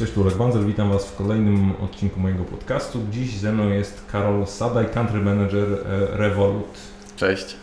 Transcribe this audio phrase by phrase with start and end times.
[0.00, 3.00] Cześć, tu Lech Banzel, witam Was w kolejnym odcinku mojego podcastu.
[3.10, 6.78] Dziś ze mną jest Karol Sadaj, Country Manager e, Revolut.
[7.16, 7.56] Cześć.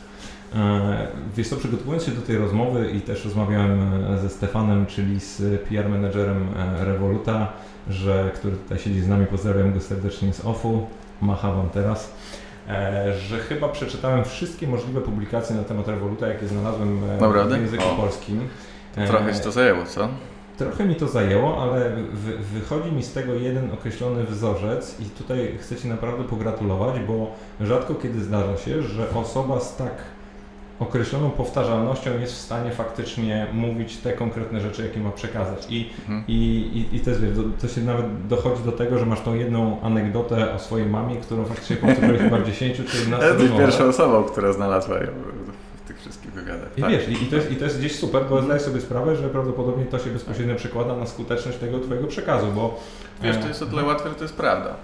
[0.56, 5.20] E, wiesz co, przygotowując się do tej rozmowy i też rozmawiałem e, ze Stefanem, czyli
[5.20, 6.48] z PR managerem
[6.80, 7.54] Revoluta,
[7.90, 10.88] że, który tutaj siedzi z nami, pozdrawiam go serdecznie z OFU,
[11.22, 12.14] macha Wam teraz,
[13.20, 17.58] że chyba przeczytałem wszystkie możliwe publikacje na temat Revoluta, jakie znalazłem Naprawdę?
[17.58, 17.96] w języku o.
[17.96, 18.48] polskim.
[19.08, 20.10] Trochę się to zajęło, co?
[20.58, 21.92] Trochę mi to zajęło, ale
[22.54, 27.96] wychodzi mi z tego jeden określony wzorzec i tutaj chcę Ci naprawdę pogratulować, bo rzadko
[27.96, 29.94] kiedy zdarza się, że osoba z tak
[30.80, 35.68] określoną powtarzalnością jest w stanie faktycznie mówić te konkretne rzeczy, jakie ma przekazać.
[35.70, 36.24] I, mhm.
[36.28, 36.34] i,
[36.94, 40.54] i, i też wiesz, to się nawet dochodzi do tego, że masz tą jedną anegdotę
[40.54, 44.54] o swojej mamie, którą faktycznie powtórzyłeś chyba w 10 czy 11 Jesteś pierwszą osobą, która
[44.54, 45.12] znalazła ją
[46.00, 46.78] wszystkich wywiadach.
[46.78, 46.92] I tak.
[46.92, 49.30] wiesz, i, i, to jest, i to jest gdzieś super, bo zdaję sobie sprawę, że
[49.30, 52.80] prawdopodobnie to się bezpośrednio przekłada na skuteczność tego Twojego przekazu, bo...
[53.22, 54.76] Wiesz, to jest o tyle łatwe, że to jest prawda.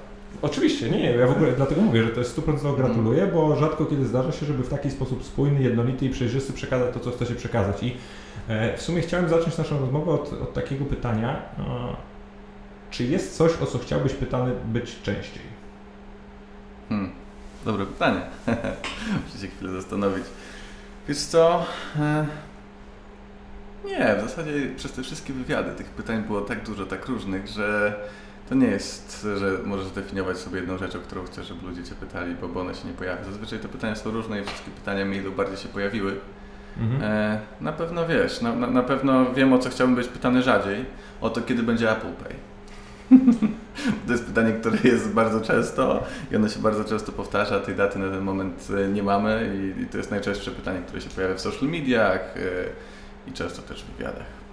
[0.41, 3.85] Oczywiście, nie, nie, ja w ogóle dlatego mówię, że to jest 100% gratuluję, bo rzadko
[3.85, 7.25] kiedy zdarza się, żeby w taki sposób spójny, jednolity i przejrzysty przekazać to, co chce
[7.25, 7.83] się przekazać.
[7.83, 7.97] I
[8.47, 11.41] e, w sumie chciałem zacząć naszą rozmowę od, od takiego pytania,
[12.91, 15.43] czy jest coś, o co chciałbyś pytany być częściej?
[16.89, 17.11] Hmm,
[17.65, 18.21] dobre pytanie.
[19.25, 20.23] Muszę się chwilę zastanowić.
[21.07, 21.65] Wiesz co?
[21.99, 22.25] E,
[23.85, 27.95] nie, w zasadzie przez te wszystkie wywiady tych pytań było tak dużo, tak różnych, że
[28.49, 31.95] to nie jest, że możesz zdefiniować sobie jedną rzecz, o którą chcesz, żeby ludzie Cię
[31.95, 33.23] pytali, bo, bo one się nie pojawią.
[33.23, 36.15] Zazwyczaj te pytania są różne i wszystkie pytania mniej lub bardziej się pojawiły.
[36.77, 37.03] Mhm.
[37.03, 40.85] E, na pewno wiesz, na, na, na, pewno wiem, o co chciałbym być pytany rzadziej,
[41.21, 42.35] o to, kiedy będzie Apple Pay.
[44.05, 47.59] to jest pytanie, które jest bardzo często i ono się bardzo często powtarza.
[47.59, 51.09] Tej daty na ten moment e, nie mamy i, to jest najczęstsze pytanie, które się
[51.09, 54.43] pojawia w social mediach e, i często też w wywiadach.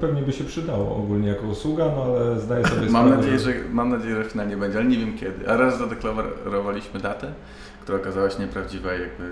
[0.00, 2.92] Pewnie by się przydało ogólnie jako usługa, no ale zdaję sobie sprawę.
[2.92, 3.52] mam, nadzieję, że...
[3.72, 5.50] mam nadzieję, że finalnie będzie, ale nie wiem kiedy.
[5.50, 7.32] A raz zadeklarowaliśmy datę,
[7.82, 9.30] która okazała się nieprawdziwa i jakby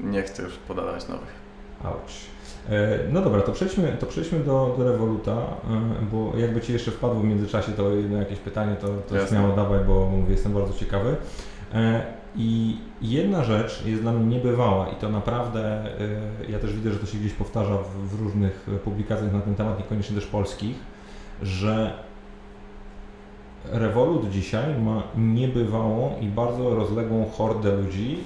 [0.00, 1.34] nie chcę już podawać nowych.
[1.84, 2.26] Auć.
[2.68, 5.46] E, no dobra, to przejdźmy, to przejdźmy do, do Revoluta, e,
[6.12, 9.84] bo jakby Ci jeszcze wpadło w międzyczasie to jedno jakieś pytanie, to, to śmiało dawaj,
[9.86, 11.16] bo mówię, jestem bardzo ciekawy.
[11.74, 12.02] E,
[12.36, 15.84] I jedna rzecz jest dla mnie niebywała i to naprawdę,
[16.48, 19.78] ja też widzę, że to się gdzieś powtarza w, w różnych publikacjach na ten temat,
[19.78, 20.76] niekoniecznie też polskich,
[21.42, 21.92] że
[23.64, 28.18] Revolut dzisiaj ma niebywałą i bardzo rozległą hordę ludzi,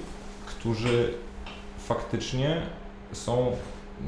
[0.45, 1.13] którzy
[1.77, 2.61] faktycznie
[3.11, 3.51] są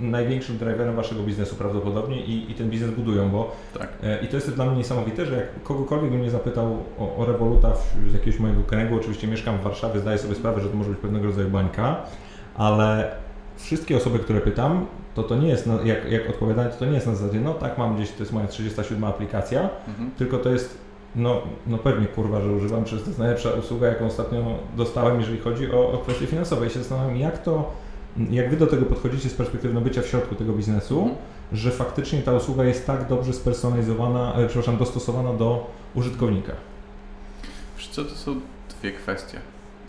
[0.01, 3.89] największym driverem waszego biznesu prawdopodobnie i, i ten biznes budują, bo tak.
[4.03, 7.25] e, i to jest dla mnie niesamowite, że jak kogokolwiek bym mnie zapytał o, o
[7.25, 7.73] Revoluta
[8.09, 10.99] z jakiegoś mojego kręgu, oczywiście mieszkam w Warszawie, zdaję sobie sprawę, że to może być
[10.99, 12.01] pewnego rodzaju bańka,
[12.55, 13.11] ale
[13.57, 17.07] wszystkie osoby, które pytam, to to nie jest, jak, jak odpowiadanie, to, to nie jest
[17.07, 20.11] na zasadzie, no tak mam gdzieś, to jest moja 37 aplikacja, mhm.
[20.17, 24.05] tylko to jest no, no pewnie kurwa, że używam, przecież to jest najlepsza usługa, jaką
[24.05, 24.41] ostatnio
[24.75, 26.67] dostałem, jeżeli chodzi o, o kwestie finansowe.
[26.67, 27.71] I się zastanawiam, jak to
[28.31, 31.17] jak Wy do tego podchodzicie z perspektywy no, bycia w środku tego biznesu, mhm.
[31.53, 36.53] że faktycznie ta usługa jest tak dobrze spersonalizowana, e, przepraszam, dostosowana do użytkownika?
[37.77, 38.39] Wiesz co, to są
[38.79, 39.39] dwie kwestie.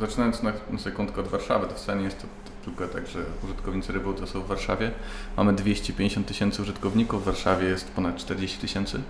[0.00, 3.18] Zaczynając na, na sekundkę od Warszawy, to wcale nie jest to, to tylko tak, że
[3.44, 4.90] użytkownicy to są w Warszawie.
[5.36, 9.00] Mamy 250 tysięcy użytkowników, w Warszawie jest ponad 40 tysięcy,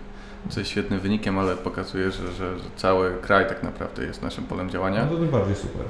[0.48, 4.44] co jest świetnym wynikiem, ale pokazuje, że, że, że cały kraj tak naprawdę jest naszym
[4.44, 5.04] polem działania.
[5.04, 5.82] No to tym bardziej super.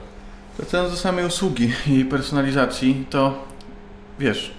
[0.58, 3.44] Wracając do samej usługi i personalizacji, to
[4.18, 4.54] wiesz,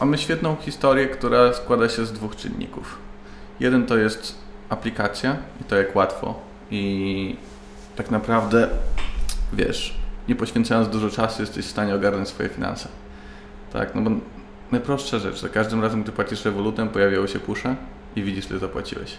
[0.00, 2.98] mamy świetną historię, która składa się z dwóch czynników.
[3.60, 4.38] Jeden to jest
[4.68, 6.40] aplikacja i to jak łatwo
[6.70, 7.36] i
[7.96, 8.68] tak naprawdę,
[9.52, 9.94] wiesz,
[10.28, 12.88] nie poświęcając dużo czasu jesteś w stanie ogarnąć swoje finanse.
[13.72, 14.10] Tak, no bo
[14.72, 17.76] najprostsza rzecz, za każdym razem, gdy płacisz rewolutem, pojawiają się pusze
[18.16, 19.18] i widzisz, ile zapłaciłeś.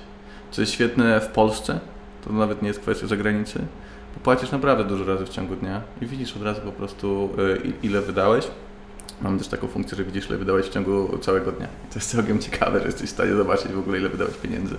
[0.51, 1.79] Co jest świetne w Polsce,
[2.25, 3.59] to nawet nie jest kwestia zagranicy,
[4.23, 8.01] płacisz naprawdę dużo razy w ciągu dnia i widzisz od razu po prostu y, ile
[8.01, 8.47] wydałeś.
[9.21, 11.67] Mam też taką funkcję, że widzisz ile wydałeś w ciągu całego dnia.
[11.67, 14.75] To jest całkiem ciekawe, że jesteś w stanie zobaczyć w ogóle ile wydałeś pieniędzy.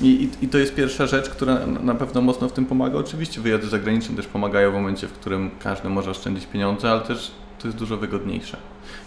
[0.00, 2.98] I, i, I, to jest pierwsza rzecz, która na pewno mocno w tym pomaga.
[2.98, 7.30] Oczywiście wyjazdy zagraniczne też pomagają w momencie, w którym każdy może oszczędzić pieniądze, ale też
[7.58, 8.56] to jest dużo wygodniejsze.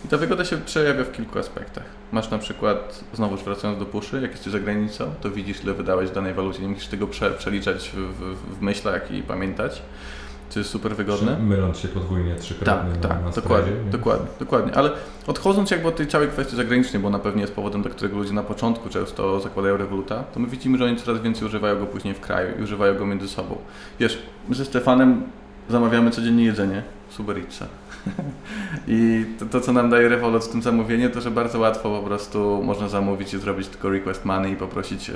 [0.05, 1.83] I ta wygoda się przejawia w kilku aspektach.
[2.11, 6.09] Masz na przykład, znowu wracając do puszy, jak jesteś za granicą, to widzisz, ile wydałeś
[6.09, 9.81] w danej walucie, nie musisz tego prze, przeliczać w, w, w myślach i pamiętać
[10.55, 11.39] jest super wygodne.
[11.39, 12.91] Myląc się podwójnie trzykrotnie.
[13.01, 14.75] Tak, tak, na dokładnie, dokładnie, dokładnie.
[14.75, 14.91] Ale
[15.27, 18.33] odchodząc jakby od tej całej kwestii zagranicznej, bo na pewno jest powodem, dla którego ludzie
[18.33, 22.13] na początku często zakładają Revoluta, to my widzimy, że oni coraz więcej używają go później
[22.13, 23.57] w kraju i używają go między sobą.
[23.99, 25.23] Wiesz, my ze Stefanem
[25.69, 27.65] zamawiamy codziennie jedzenie w Uber Eatsa.
[28.87, 32.07] I to, to, co nam daje Revolut w tym zamówieniu, to że bardzo łatwo po
[32.07, 35.13] prostu można zamówić i zrobić tylko request money i poprosić e,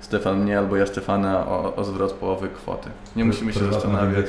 [0.00, 2.90] Stefan mnie albo ja Stefana o, o zwrot połowy kwoty.
[3.16, 4.26] Nie musimy się zastanawiać.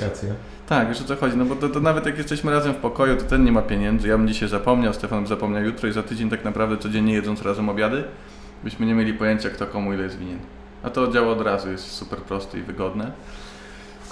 [0.69, 3.17] Tak, wiesz o co chodzi, no bo to, to nawet jak jesteśmy razem w pokoju,
[3.17, 6.03] to ten nie ma pieniędzy, ja bym dzisiaj zapomniał, Stefan by zapomniał jutro i za
[6.03, 8.03] tydzień tak naprawdę codziennie jedząc razem obiady,
[8.63, 10.39] byśmy nie mieli pojęcia kto komu ile jest winien.
[10.83, 13.11] A to działa od razu, jest super proste i wygodne.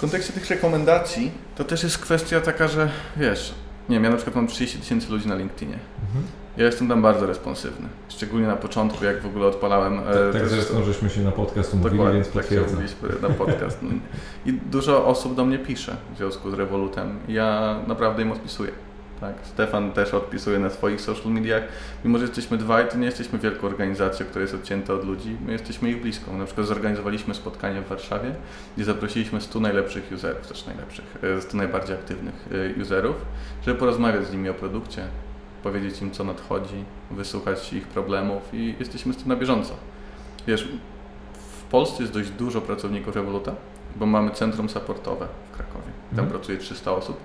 [0.00, 3.54] W kontekście tych rekomendacji, to też jest kwestia taka, że wiesz,
[3.88, 5.78] nie wiem, ja na przykład mam 30 tysięcy ludzi na LinkedInie.
[6.06, 6.24] Mhm.
[6.56, 7.88] Ja jestem tam bardzo responsywny.
[8.08, 9.98] Szczególnie na początku, jak w ogóle odpalałem.
[9.98, 13.78] e, Tak, tak zresztą żeśmy się na podcast umówili, więc tak się umówiliśmy na podcast.
[13.82, 13.90] No.
[14.46, 17.18] I dużo osób do mnie pisze w związku z Revolutem.
[17.28, 18.70] Ja naprawdę im odpisuję.
[19.20, 19.34] Tak.
[19.42, 21.62] Stefan też odpisuje na swoich social mediach.
[22.04, 25.36] Mimo, że jesteśmy dwaj, to nie jesteśmy wielką organizacją, która jest odcięta od ludzi.
[25.46, 26.38] My jesteśmy ich bliską.
[26.38, 28.34] Na przykład zorganizowaliśmy spotkanie w Warszawie,
[28.76, 31.04] gdzie zaprosiliśmy 100 najlepszych userów, też najlepszych,
[31.38, 32.34] e, 100 najbardziej aktywnych
[32.78, 33.16] e, userów,
[33.66, 35.02] żeby porozmawiać z nimi o produkcie,
[35.62, 39.74] powiedzieć im co nadchodzi, wysłuchać ich problemów i jesteśmy z tym na bieżąco.
[40.46, 40.68] Wiesz,
[41.58, 43.52] w Polsce jest dość dużo pracowników Revoluta,
[43.96, 45.84] bo mamy centrum supportowe w Krakowie.
[46.10, 46.28] Tam Mhm.
[46.28, 47.16] pracuje 300 osób,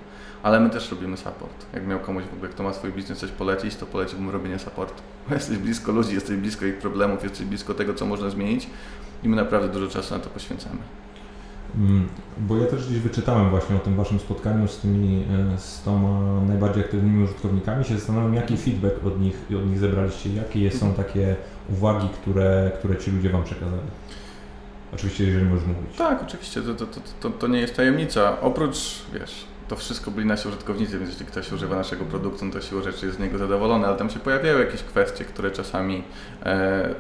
[0.46, 1.66] ale my też robimy support.
[1.74, 5.04] Jak miał komuś w ogóle, kto ma swój biznes coś polecić, to poleciłbym robienie supportu.
[5.32, 8.68] Jesteś blisko ludzi, jesteś blisko ich problemów, jesteś blisko tego, co można zmienić
[9.24, 10.78] i my naprawdę dużo czasu na to poświęcamy.
[11.78, 12.08] Mm,
[12.38, 16.42] Bo ja też gdzieś wyczytałem właśnie o tym waszym spotkaniu z tymi e, z toma
[16.42, 17.86] najbardziej aktywnymi użytkownikami.
[17.86, 21.36] Się zastanawiam, jaki feedback od nich, od nich zebraliście, jakie są takie
[21.70, 23.82] uwagi, które, które ci ludzie wam przekazali.
[24.94, 25.98] Oczywiście, jeżeli możesz mówić.
[25.98, 26.86] Tak, oczywiście, to, to,
[27.20, 28.42] to, to nie jest tajemnica.
[28.42, 32.62] Oprócz, wiesz, to wszystko byli nasi użytkownicy, więc jeśli ktoś używa naszego produktu, no to
[32.62, 36.04] siłą rzeczy jest z niego zadowolony, ale tam się pojawiają jakieś kwestie, które czasami
[36.46, 36.96] e,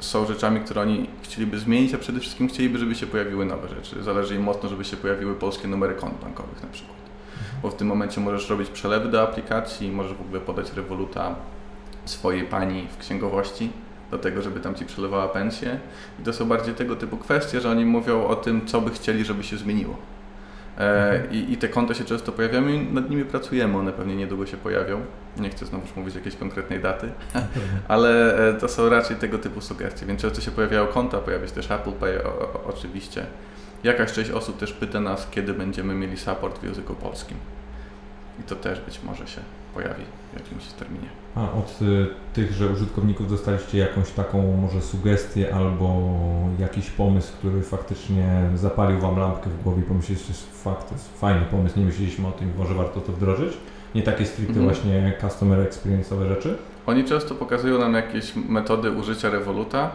[0.00, 4.02] są rzeczami, które oni chcieliby zmienić, a przede wszystkim chcieliby, żeby się pojawiły nowe rzeczy.
[4.02, 6.98] Zależy im mocno, żeby się pojawiły polskie numery kont bankowych na przykład.
[7.62, 11.34] Bo w tym momencie możesz robić przelewy do aplikacji, możesz w ogóle podać Revoluta
[12.04, 13.70] swojej pani w księgowości
[14.10, 15.80] do tego, żeby tam ci przelewała pensję.
[16.20, 19.24] I to są bardziej tego typu kwestie, że oni mówią o tym, co by chcieli,
[19.24, 19.96] żeby się zmieniło.
[20.78, 24.46] E, i, I te konta się często pojawiają i nad nimi pracujemy, one pewnie niedługo
[24.46, 25.00] się pojawią.
[25.36, 27.12] Nie chcę znowu mówić jakiejś konkretnej daty,
[27.88, 31.52] ale e, to są raczej tego typu sugestie, więc często się pojawiają konta, pojawia się
[31.52, 33.26] też Apple Pay o, o, oczywiście.
[33.84, 37.36] Jakaś część osób też pyta nas, kiedy będziemy mieli support w języku polskim.
[38.40, 39.40] I to też być może się
[39.74, 41.08] pojawi w jakimś terminie.
[41.34, 46.00] A od y, tychże użytkowników dostaliście jakąś taką może sugestię albo
[46.58, 51.20] jakiś pomysł, który faktycznie zapalił wam lampkę w głowie i pomyśleliście, że fakt, to jest
[51.20, 53.52] fajny pomysł, nie myśleliśmy o tym, może warto to wdrożyć?
[53.94, 54.66] Nie takie stricte Mhm.
[54.66, 56.56] właśnie customer experience'owe rzeczy?
[56.86, 59.90] Oni często pokazują nam jakieś metody użycia Revoluta,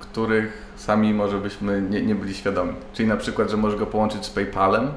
[0.00, 2.72] których sami może byśmy nie, nie byli świadomi.
[2.92, 4.88] Czyli na przykład, że możesz go połączyć z PayPalem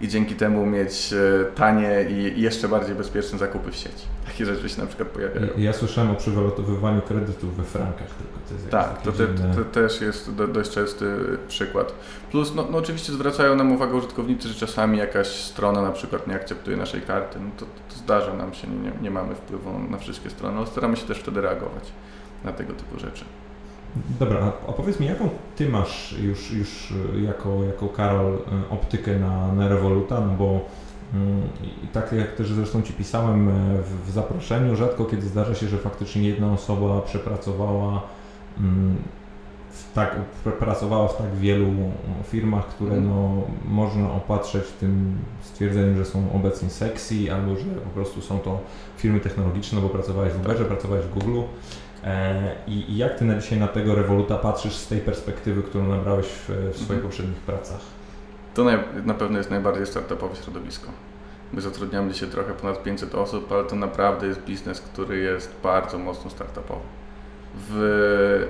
[0.00, 4.06] i dzięki temu mieć e, tanie i jeszcze bardziej bezpieczne zakupy w sieci.
[4.26, 5.48] Takie rzeczy się na przykład pojawiają.
[5.58, 9.26] Ja słyszałem o przywalutowywaniu kredytów we frankach, tylko to jest Tak, to, te,
[9.56, 11.06] to też jest do, dość częsty
[11.48, 11.94] przykład.
[12.30, 16.34] Plus, no, no oczywiście zwracają nam uwagę użytkownicy, że czasami jakaś strona na przykład nie
[16.34, 17.38] akceptuje naszej karty.
[17.40, 20.96] No to, to zdarza nam się, nie, nie mamy wpływu na wszystkie strony, ale staramy
[20.96, 21.84] się też wtedy reagować
[22.44, 23.24] na tego typu rzeczy.
[24.18, 28.38] Dobra, a- a powiedz mi, jaką ty masz już, już y, jako, jako Karol y,
[28.70, 30.60] optykę na, na Revoluta, no bo
[31.14, 31.42] mm,
[31.84, 35.78] i tak jak też zresztą Ci pisałem y, w, zaproszeniu, rzadko kiedy zdarza się, że
[35.78, 38.02] faktycznie jedna osoba przepracowała
[38.58, 38.96] mm,
[39.70, 41.66] w tak, pr- pracowała w tak wielu
[42.24, 43.10] firmach, które Mhm.
[43.14, 48.58] no, można opatrzeć tym stwierdzeniem, że są obecnie sexy, albo że po prostu są to
[48.96, 51.40] firmy technologiczne, bo pracowałeś w Uberze, pracowałeś w Google.
[52.04, 55.88] E, I, I jak Ty na dzisiaj na tego Revoluta patrzysz z tej perspektywy, którą
[55.88, 57.02] nabrałeś w, w swoich Mhm.
[57.02, 57.80] poprzednich pracach?
[58.54, 60.88] To naj, na pewno jest najbardziej startupowe środowisko.
[61.52, 65.98] My zatrudniamy dzisiaj trochę ponad 500 osób, ale to naprawdę jest biznes, który jest bardzo
[65.98, 66.80] mocno startupowy.
[67.70, 68.48] W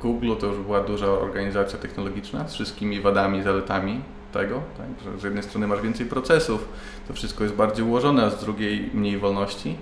[0.00, 4.00] Google to już była duża organizacja technologiczna z wszystkimi wadami, zaletami
[4.32, 4.86] tego, tak?
[5.12, 6.68] że z jednej strony masz więcej procesów,
[7.08, 9.76] to wszystko jest bardziej ułożone, a z drugiej mniej wolności.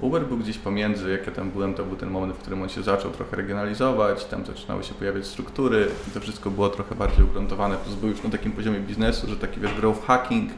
[0.00, 2.68] Uber był gdzieś pomiędzy, jak ja tam byłem, to był ten moment, w którym on
[2.68, 7.76] się zaczął trochę regionalizować, tam zaczynały się pojawiać struktury to wszystko było trochę bardziej ugruntowane,
[7.76, 10.50] plus był już na takim poziomie biznesu, że taki wiesz, growth hacking,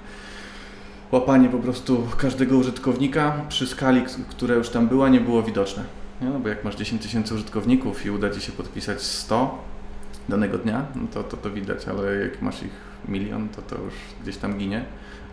[1.13, 5.85] łapanie po prostu każdego użytkownika przy skali, która już tam była, nie było widoczne.
[6.21, 6.29] Nie?
[6.29, 9.65] No bo jak masz 10 tysięcy użytkowników i uda Ci się podpisać 100
[10.29, 13.95] danego dnia, no to, to to widać, ale jak masz ich milion, to to już
[14.23, 14.85] gdzieś tam ginie.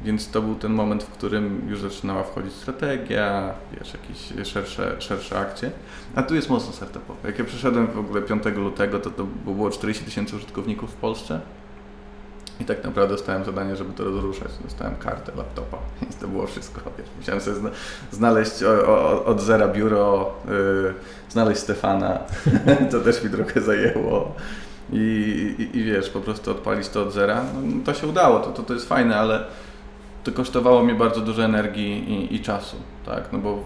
[0.04, 5.40] Więc to był ten moment, w którym już zaczynała wchodzić strategia, wiesz, jakieś szersze, szersze
[5.40, 5.72] akcje.
[6.16, 7.20] A tu jest mocno startupowe.
[7.24, 11.40] Jak ja przyszedłem w ogóle 5 lutego, to, to było 40 tysięcy użytkowników w Polsce.
[12.60, 14.52] I tak naprawdę dostałem zadanie, żeby to rozruszać.
[14.64, 15.78] Dostałem kartę, laptopa
[16.12, 16.82] i to było wszystko.
[16.98, 17.70] Wiesz, musiałem sobie zna
[18.12, 20.94] znaleźć o, o, od zera biuro, yy,
[21.30, 22.20] znaleźć Stefana,
[22.92, 24.36] to też mi trochę zajęło.
[24.92, 27.44] I, i, I, wiesz, po prostu odpalić to od zera.
[27.64, 29.46] No, to się udało, to, to, to jest fajne, ale
[30.24, 32.76] to kosztowało mnie bardzo dużo energii i, i czasu,
[33.06, 33.64] tak, no bo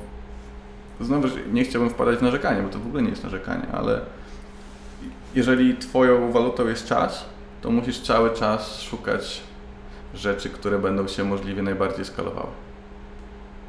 [1.02, 4.02] znowu nie chciałbym wpadać w narzekanie, bo to w ogóle nie jest narzekanie, ale
[5.36, 7.26] jeżeli twoją walutą jest czas,
[7.62, 9.42] to musisz cały czas szukać
[10.14, 12.50] rzeczy, które będą się możliwie najbardziej skalowały.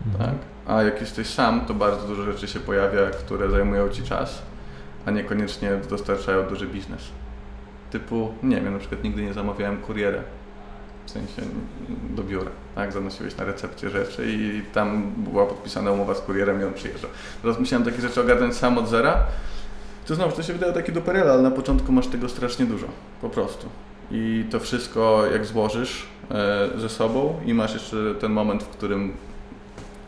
[0.07, 0.30] Mhm.
[0.30, 0.38] Tak?
[0.66, 4.42] A jak jesteś sam, to bardzo dużo rzeczy się pojawia, które zajmują ci czas,
[5.07, 7.20] a niekoniecznie dostarczają duży biznes.
[7.91, 10.23] Typu, nie wiem, na przykład nigdy nie zamawiałem kuriera,
[11.07, 11.43] w sensie
[12.11, 12.93] do biura, tak?
[12.93, 17.11] Zanosiłeś na recepcję rzeczy i tam była podpisana umowa z kurierem i on przyjeżdżał.
[17.43, 19.23] Teraz musiałem takie rzeczy ogarnąć sam od zera.
[20.07, 22.87] To znowu, to się wydaje takie duperele, ale na początku masz tego strasznie dużo,
[23.21, 23.69] po prostu.
[24.11, 29.13] I to wszystko jak złożysz e, ze sobą i masz jeszcze ten moment, w którym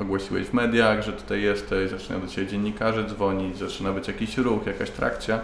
[0.01, 4.67] ogłosiłeś w mediach, że tutaj jesteś, zaczynają do Ciebie dziennikarze dzwonić, zaczyna być jakiś ruch,
[4.67, 5.41] jakaś trakcja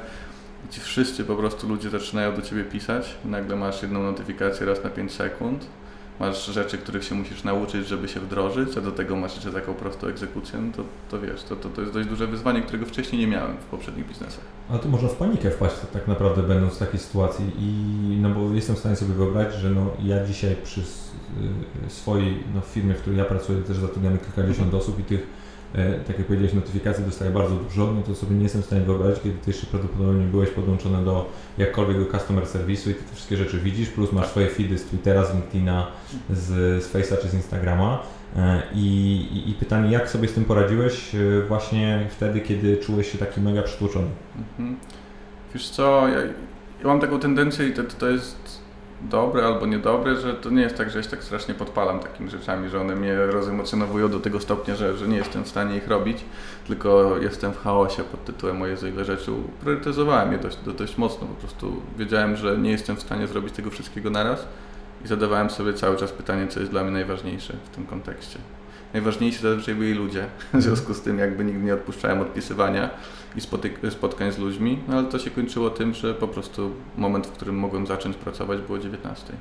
[0.67, 3.17] i ci wszyscy po prostu ludzie zaczynają do ciebie pisać.
[3.25, 5.67] Nagle masz jedną notyfikację raz na 5 sekund.
[6.21, 9.75] Masz rzeczy, których się musisz nauczyć, żeby się wdrożyć, a do tego masz jeszcze taką
[9.75, 13.21] prostą egzekucję, no to, to wiesz, to, to, to jest dość duże wyzwanie, którego wcześniej
[13.21, 14.45] nie miałem w poprzednich biznesach.
[14.71, 18.55] Ale to można w panikę wpaść tak naprawdę będąc w takiej sytuacji i no bo
[18.55, 20.85] jestem w stanie sobie wyobrazić, że no ja dzisiaj przy y,
[21.91, 25.27] swojej no, firmie, w której ja pracuję też zatrudniamy kilkadziesiąt osób i tych
[26.07, 29.23] tak jak powiedziałeś, notyfikacji dostaję bardzo dużo, no to sobie nie jestem w stanie wyobrazić,
[29.23, 33.37] kiedy ty jeszcze prawdopodobnie byłeś podłączony do jakkolwiek do customer serwisu i ty te wszystkie
[33.37, 35.87] rzeczy widzisz, plus masz swoje feedy z Twittera, z LinkedIna,
[36.31, 36.45] z,
[36.85, 38.03] z Face'a czy z Instagrama.
[38.37, 38.87] E, I,
[39.33, 43.41] i, I, pytanie, jak sobie z tym poradziłeś e, właśnie wtedy, kiedy czułeś się taki
[43.41, 44.09] mega przytłoczony?
[44.39, 44.77] Mhm.
[45.55, 46.21] Wiesz co, ja,
[46.81, 48.68] ja mam taką tendencję i to, to jest
[49.03, 52.31] dobre albo niedobre, że to nie jest tak, że ja się tak strasznie podpalam takimi
[52.31, 55.89] rzeczami, że one mnie rozemocjonowują do tego stopnia, że, że nie jestem w stanie ich
[55.89, 56.25] robić,
[56.67, 59.33] tylko jestem w chaosie pod tytułem o Jezu, ile rzeczy.
[59.61, 63.71] Priorytetyzowałem je dość, dość mocno, po prostu wiedziałem, że nie jestem w stanie zrobić tego
[63.71, 64.47] wszystkiego naraz
[65.05, 68.39] i zadawałem sobie cały czas pytanie, co jest dla mnie najważniejsze w tym kontekście
[68.93, 70.27] najważniejsi zazwyczaj byli ludzie.
[70.55, 72.91] W związku z tym jakby nigdy nie odpuszczałem odpisywania
[73.37, 73.41] i
[73.91, 77.59] spotkań z ludźmi, no ale to się kończyło tym, że po prostu moment, w którym
[77.59, 79.33] mogłem zacząć pracować było 19.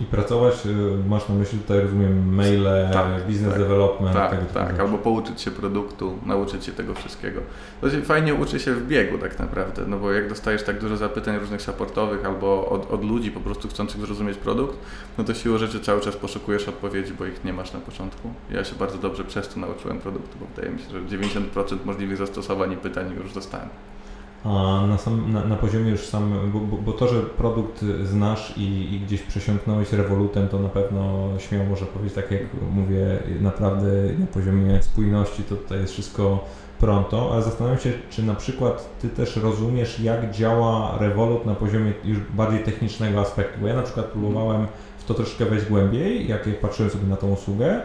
[0.00, 4.42] I pracować, y, masz na myśli tutaj, rozumiem, maile, tak, business tak, development, tak, tego
[4.54, 7.40] tak, albo pouczyć się produktu, nauczyć się tego wszystkiego.
[7.80, 10.96] To się fajnie uczy się w biegu tak naprawdę, no bo jak dostajesz tak dużo
[10.96, 14.78] zapytań różnych supportowych albo od, od ludzi po prostu chcących zrozumieć produkt,
[15.18, 18.30] no to siłą rzeczy cały czas poszukujesz odpowiedzi, bo ich nie masz na początku.
[18.50, 22.16] Ja się bardzo dobrze przez to nauczyłem produktu, bo wydaje mi się, że 90% możliwych
[22.16, 23.68] zastosowań i pytań już dostałem.
[24.44, 28.94] A na, sam, na, na poziomie już sam, bo, bo, to, że produkt znasz i,
[28.94, 33.86] i gdzieś przesiąknąłeś rewolutem, to na pewno śmiało można powiedzieć, tak jak mówię, naprawdę
[34.18, 36.44] na poziomie spójności to tutaj jest wszystko
[36.80, 41.92] pronto, ale zastanawiam się, czy na przykład Ty też rozumiesz, jak działa Revolut na poziomie
[42.04, 44.66] już bardziej technicznego aspektu, bo ja na przykład próbowałem
[44.98, 47.80] w to troszkę wejść głębiej, jak patrzyłem sobie na tą usługę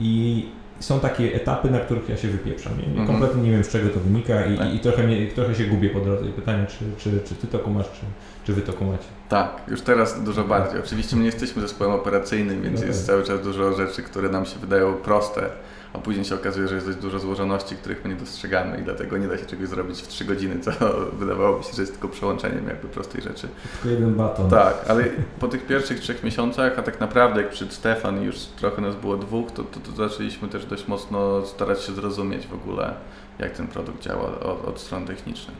[0.00, 0.46] i
[0.80, 2.78] są takie etapy, na których ja się wypieprzam.
[2.78, 2.84] Nie?
[2.84, 3.06] Mhm.
[3.06, 4.74] Kompletnie nie wiem, z czego to wynika i, tak.
[4.74, 6.26] i trochę, mnie, trochę się gubię po drodze.
[6.26, 8.06] I pytanie, czy, czy, czy ty to kumasz, czy,
[8.44, 9.04] czy wy to kumacie?
[9.28, 10.80] Tak, już teraz dużo bardziej.
[10.80, 13.14] Oczywiście my nie jesteśmy zespołem operacyjnym, więc no jest tak.
[13.14, 15.50] cały czas dużo rzeczy, które nam się wydają proste
[15.96, 19.18] a później się okazuje, że jest dość dużo złożoności, których my nie dostrzegamy i dlatego
[19.18, 20.70] nie da się czegoś zrobić w 3 godziny, co
[21.20, 23.48] wydawałoby się, że jest tylko przełączeniem jakby prostej rzeczy.
[23.72, 24.50] Tylko jeden baton.
[24.50, 25.04] Tak, ale
[25.40, 29.16] po tych pierwszych trzech miesiącach, a tak naprawdę jak przed Stefan już trochę nas było
[29.16, 32.94] dwóch, to, to, to zaczęliśmy też dość mocno starać się zrozumieć w ogóle,
[33.38, 35.56] jak ten produkt działa od, od strony technicznej.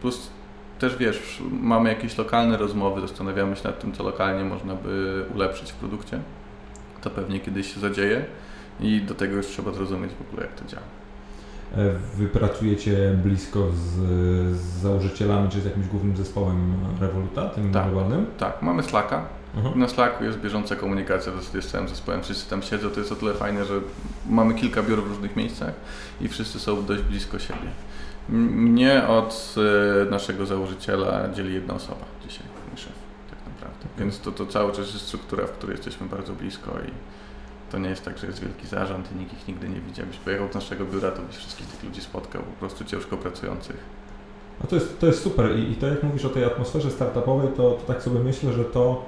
[0.00, 0.30] Plus
[0.78, 5.72] też wiesz, mamy jakieś lokalne rozmowy, zastanawiamy się nad tym, co lokalnie można by ulepszyć
[5.72, 6.20] w produkcie.
[7.00, 8.24] To pewnie kiedyś się zadzieje.
[8.80, 10.82] I do tego już trzeba zrozumieć w ogóle, jak to działa.
[11.76, 13.96] E, wy pracujecie blisko z,
[14.56, 18.26] z założycielami, czy z jakimś głównym zespołem Revoluta, tym tak, globalnym?
[18.38, 19.24] Tak, mamy Slacka.
[19.56, 19.78] Mhm.
[19.78, 23.34] Na Slacku jest bieżąca komunikacja z całym zespołem, wszyscy tam siedzą, to jest o tyle
[23.34, 23.80] fajne, że
[24.28, 25.74] mamy kilka biur w różnych miejscach
[26.20, 27.70] i wszyscy są dość blisko siebie.
[28.28, 29.54] Mnie od
[30.06, 32.92] e, naszego założyciela dzieli jedna osoba dzisiaj, mój szef,
[33.30, 33.86] tak naprawdę.
[33.98, 36.90] Więc to, to cały czas jest struktura, w której jesteśmy bardzo blisko i
[37.70, 40.00] to nie jest tak, że jest wielki zarząd i nikt ich nigdy nie widzi.
[40.00, 43.76] Jakbyś pojechał do naszego biura, to byś wszystkich tych ludzi spotkał, po prostu ciężko pracujących.
[44.64, 47.48] A to jest, to jest super I, i to jak mówisz o tej atmosferze startupowej,
[47.56, 49.04] to, to tak sobie myślę, że to,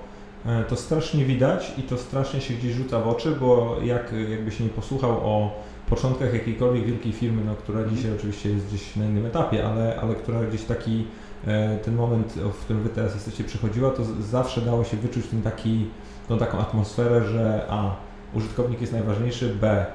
[0.46, 4.60] e, to strasznie widać i to strasznie się gdzieś rzuca w oczy, bo jak, jakbyś
[4.60, 9.26] nie posłuchał o początkach jakiejkolwiek wielkiej firmy, no, która dzisiaj oczywiście jest gdzieś na innym
[9.26, 11.06] etapie, ale, ale która gdzieś taki
[11.46, 15.26] e, ten moment, w którym Wy teraz jesteście, przychodziła, to z- zawsze dało się wyczuć
[15.26, 15.86] ten taki,
[16.28, 17.96] tą taką atmosferę, że a,
[18.34, 19.86] użytkownik jest najważniejszy, b,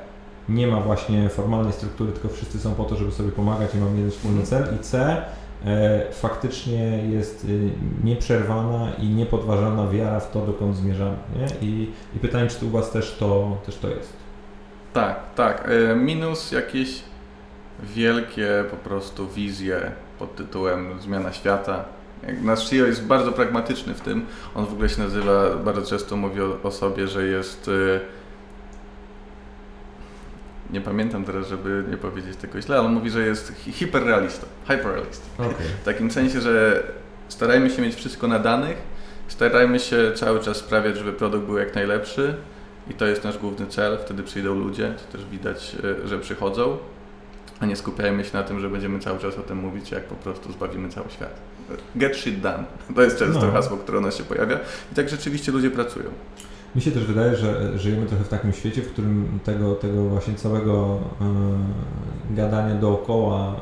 [0.50, 3.96] nie ma właśnie formalnej struktury, tylko wszyscy są po to, żeby sobie pomagać i mamy
[3.96, 5.22] jeden wspólny cel i c,
[5.66, 7.70] e, faktycznie jest y,
[8.04, 11.18] nieprzerwana i niepodważalna wiara w to, dokąd zmierzamy.
[11.36, 11.68] Nie?
[11.68, 14.14] I, I pytanie, czy tu u Was też to, też to jest?
[14.94, 15.70] Tak, tak.
[15.92, 17.04] E, Minus jakieś
[17.84, 21.86] wielkie po prostu wizje pod tytułem Zmiana świata.
[22.42, 24.26] Nasz CEO jest bardzo pragmatyczny w tym.
[24.56, 27.68] On w ogóle się nazywa, bardzo często mówi o, o sobie, że jest.
[27.68, 28.17] e,
[30.74, 35.26] Nie pamiętam teraz, żeby nie powiedzieć tego źle, ale mówi, że jest hi- hiperrealista, hyperrealista.
[35.38, 35.68] Okej.
[35.82, 36.84] W takim sensie, że
[37.30, 38.78] starajmy się mieć wszystko na danych,
[39.28, 42.36] starajmy się cały czas sprawiać, żeby produkt był jak najlepszy
[42.90, 43.98] i to jest nasz główny cel.
[44.06, 46.78] Wtedy przyjdą ludzie, to też widać, e, że przychodzą,
[47.60, 50.16] a nie skupiajmy się na tym, że będziemy cały czas o tym mówić, jak po
[50.16, 51.40] prostu zbawimy cały świat.
[51.96, 52.64] Get shit done.
[52.96, 53.52] To jest często No.
[53.52, 54.60] hasło, które u nas się pojawia
[54.92, 56.06] i tak rzeczywiście ludzie pracują.
[56.78, 60.34] Mi się też wydaje, że żyjemy trochę w takim świecie, w którym tego, tego właśnie
[60.36, 60.98] całego
[62.32, 63.54] e, gadania dookoła e,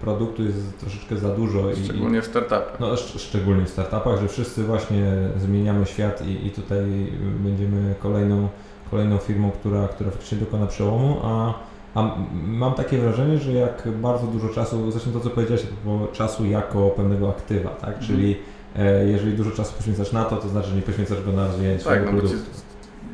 [0.00, 1.70] produktu jest troszeczkę za dużo.
[1.70, 2.76] i- Szczególnie w startupach.
[2.80, 7.12] No, szcz- szczególnie w startupach, że wszyscy właśnie zmieniamy świat i, i tutaj
[7.44, 8.48] będziemy kolejną,
[8.90, 11.54] kolejną firmą, która, która faktycznie dokona przełomu, a,
[11.94, 12.16] a
[12.46, 15.62] mam takie wrażenie, że jak bardzo dużo czasu, zresztą to co powiedziałeś,
[16.12, 17.88] czasu jako pewnego aktywa, tak?
[17.88, 18.06] Mhm.
[18.06, 18.36] Czyli
[19.06, 21.82] jeżeli dużo czasu poświęcasz na to, to znaczy, że nie poświęcasz go na rozwijanie Tak,
[21.82, 22.50] swojego no bo ci, produktu.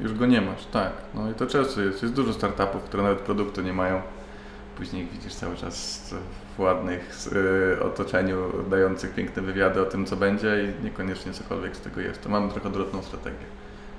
[0.03, 0.93] już go nie masz, tak.
[1.15, 2.03] No i to często jest.
[2.03, 4.01] Jest dużo startupów, które nawet produktu nie mają.
[4.77, 6.01] Później widzisz cały czas
[6.57, 7.29] w ładnych
[7.77, 8.37] y, otoczeniu,
[8.71, 12.23] dających piękne wywiady o tym, co będzie i niekoniecznie cokolwiek z tego jest.
[12.23, 13.47] To mamy trochę odwrotną strategię.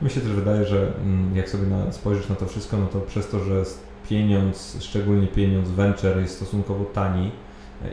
[0.01, 2.99] Mi się też wydaje, że mm, jak sobie na, spojrzysz na to wszystko, no to
[3.01, 3.63] przez to, że
[4.09, 7.31] pieniądz, szczególnie pieniądz venture jest stosunkowo tani e,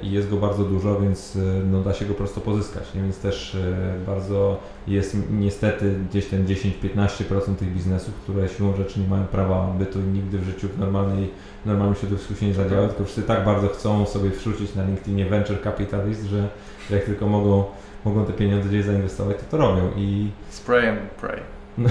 [0.02, 1.40] i jest go bardzo dużo, więc e,
[1.70, 3.02] no, da się go prosto pozyskać, nie?
[3.02, 9.08] więc też e, bardzo jest niestety gdzieś ten 10-15% tych biznesów, które siłą rzeczy nie
[9.08, 11.30] mają prawa bytu i nigdy w życiu w normalnej,
[11.66, 15.62] normalnym środowisku się nie zadziałają, tylko wszyscy tak bardzo chcą sobie wrzucić na LinkedInie venture
[15.62, 16.48] capitalist, że
[16.90, 17.64] jak tylko mogą,
[18.04, 21.40] mogą te pieniądze gdzieś zainwestować, to to robią i Spray and pray.
[21.78, 21.88] No.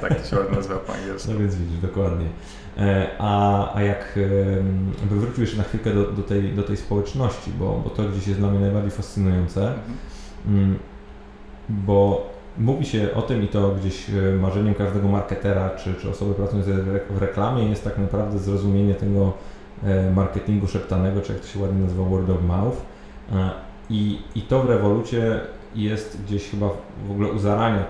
[0.00, 1.32] tak to się nazywa po angielsku.
[1.32, 2.26] No więc widzisz, dokładnie.
[2.78, 4.18] E, A, a jak
[5.10, 8.26] by wrócił jeszcze na chwilkę do, do, tej, do tej społeczności, bo, bo to gdzieś
[8.26, 9.84] jest dla mnie najbardziej fascynujące, Mhm.
[10.48, 10.78] mm,
[11.68, 12.26] bo
[12.58, 16.74] mówi się o tym i to gdzieś e, marzeniem każdego marketera czy, czy osoby pracującej
[16.74, 19.32] w re- w reklamie jest tak naprawdę zrozumienie tego
[19.84, 22.76] e, marketingu szeptanego, czy jak to się ładnie nazywa word of mouth.
[23.90, 25.40] I, I to w rewolucie
[25.74, 26.68] jest gdzieś chyba
[27.08, 27.84] w ogóle u zarania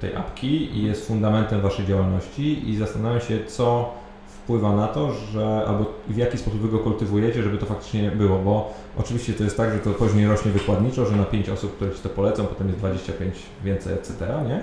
[0.00, 3.94] tej apki i jest fundamentem Waszej działalności i zastanawiam się, co
[4.42, 8.38] wpływa na to, że albo w jaki sposób Wy go kultywujecie, żeby to faktycznie było,
[8.38, 11.94] bo oczywiście to jest tak, że to później rośnie wykładniczo, że na 5 osób, które
[11.94, 14.14] Ci to polecą, potem jest 25 więcej, etc.,
[14.48, 14.62] nie?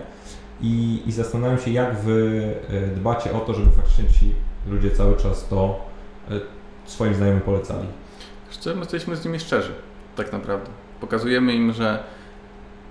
[0.61, 4.33] I, I zastanawiam się, jak Wy e, dbacie o to, żeby faktycznie ci
[4.67, 5.85] ludzie cały czas to
[6.31, 6.39] e,
[6.85, 7.87] swoim znajomym polecali.
[8.49, 9.71] Szczerze, my jesteśmy z nimi szczerzy,
[10.15, 10.69] tak naprawdę.
[11.01, 12.03] Pokazujemy im, że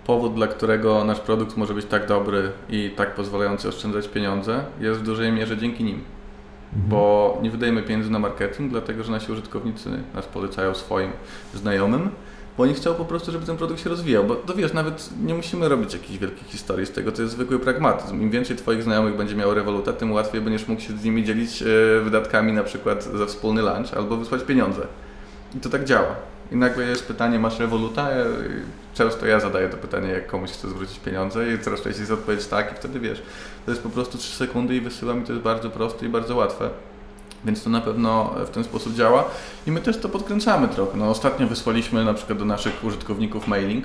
[0.07, 5.01] powód, dla którego nasz produkt może być tak dobry i tak pozwalający oszczędzać pieniądze, jest
[5.01, 6.05] w dużej mierze dzięki nim.
[6.73, 11.11] Bo nie wydajemy pieniędzy na marketing, dlatego że nasi użytkownicy nas polecają swoim
[11.55, 12.11] znajomym,
[12.57, 14.25] bo oni chcą po prostu, żeby ten produkt się rozwijał.
[14.25, 17.59] Bo to wiesz, nawet nie musimy robić jakichś wielkich historii z tego, to jest zwykły
[17.59, 18.23] pragmatyzm.
[18.23, 21.63] Im więcej Twoich znajomych będzie miało Revoluta, tym łatwiej będziesz mógł się z nimi dzielić
[21.63, 21.67] e,
[22.01, 24.87] wydatkami na przykład za wspólny lunch albo wysłać pieniądze.
[25.57, 26.17] I to tak działa.
[26.53, 28.11] I nagle jest pytanie, masz Revoluta?
[28.11, 28.25] Ja-
[28.95, 32.47] Często ja zadaję to pytanie, jak komuś chcę zwrócić pieniądze i coraz częściej jest odpowiedź
[32.47, 33.23] tak i wtedy wiesz,
[33.67, 36.37] to jest po prostu 3 sekundy i wysyłam i to jest bardzo proste i bardzo
[36.37, 36.71] łatwe.
[37.45, 39.25] Więc to na pewno w ten sposób działa
[39.67, 40.97] i my też to podkręcamy trochę.
[40.99, 43.85] No, ostatnio wysłaliśmy na przykład do naszych użytkowników mailing,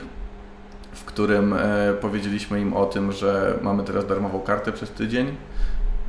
[0.94, 5.36] w którym e, powiedzieliśmy im o tym, że mamy teraz darmową kartę przez tydzień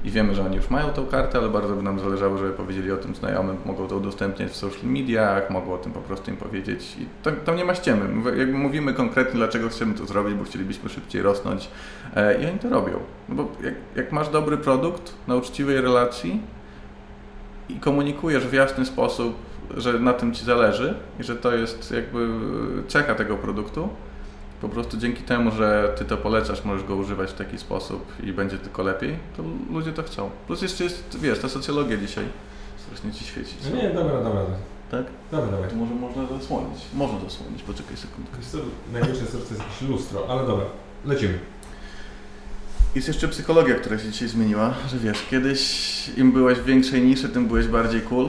[0.05, 2.93] i wiemy, że oni już mają tą kartę, ale bardzo by nam zależało, żeby powiedzieli
[2.93, 6.37] o tym znajomym, mogą to udostępniać w social mediach, mogą o tym po prostu im
[6.37, 8.09] powiedzieć i tam, tam nie ma ściemy.
[8.09, 11.69] My Jakby mówimy konkretnie, dlaczego chcemy to zrobić, bo chcielibyśmy szybciej rosnąć
[12.17, 12.93] e, i oni to robią.
[13.29, 16.41] No bo jak, jak masz dobry produkt na uczciwej relacji
[17.69, 19.37] i komunikujesz w jasny sposób,
[19.77, 22.29] że na tym Ci zależy i że to jest jakby
[22.89, 23.89] cecha tego produktu,
[24.65, 28.33] po prostu dzięki temu, że Ty to polecasz, możesz go używać w taki sposób i
[28.33, 30.31] będzie tylko lepiej, to ludzie to chcą.
[30.47, 32.25] Plus jeszcze jest, wiesz, ta socjologia dzisiaj
[32.87, 33.55] strasznie Ci świeci.
[33.71, 34.43] No nie, dobra, dobra.
[34.91, 35.05] Tak?
[35.31, 35.69] Dobra, dobra.
[35.69, 36.79] To może można zasłonić.
[36.95, 38.37] Można zasłonić, poczekaj sekundkę.
[38.39, 38.59] Wiesz co,
[39.25, 40.67] że to jest jakieś lustro, ale dobra,
[41.05, 41.39] lecimy.
[42.95, 47.29] Jest jeszcze psychologia, która się dzisiaj zmieniła, że wiesz, kiedyś im byłeś w większej niszy,
[47.29, 48.29] tym byłeś bardziej cool,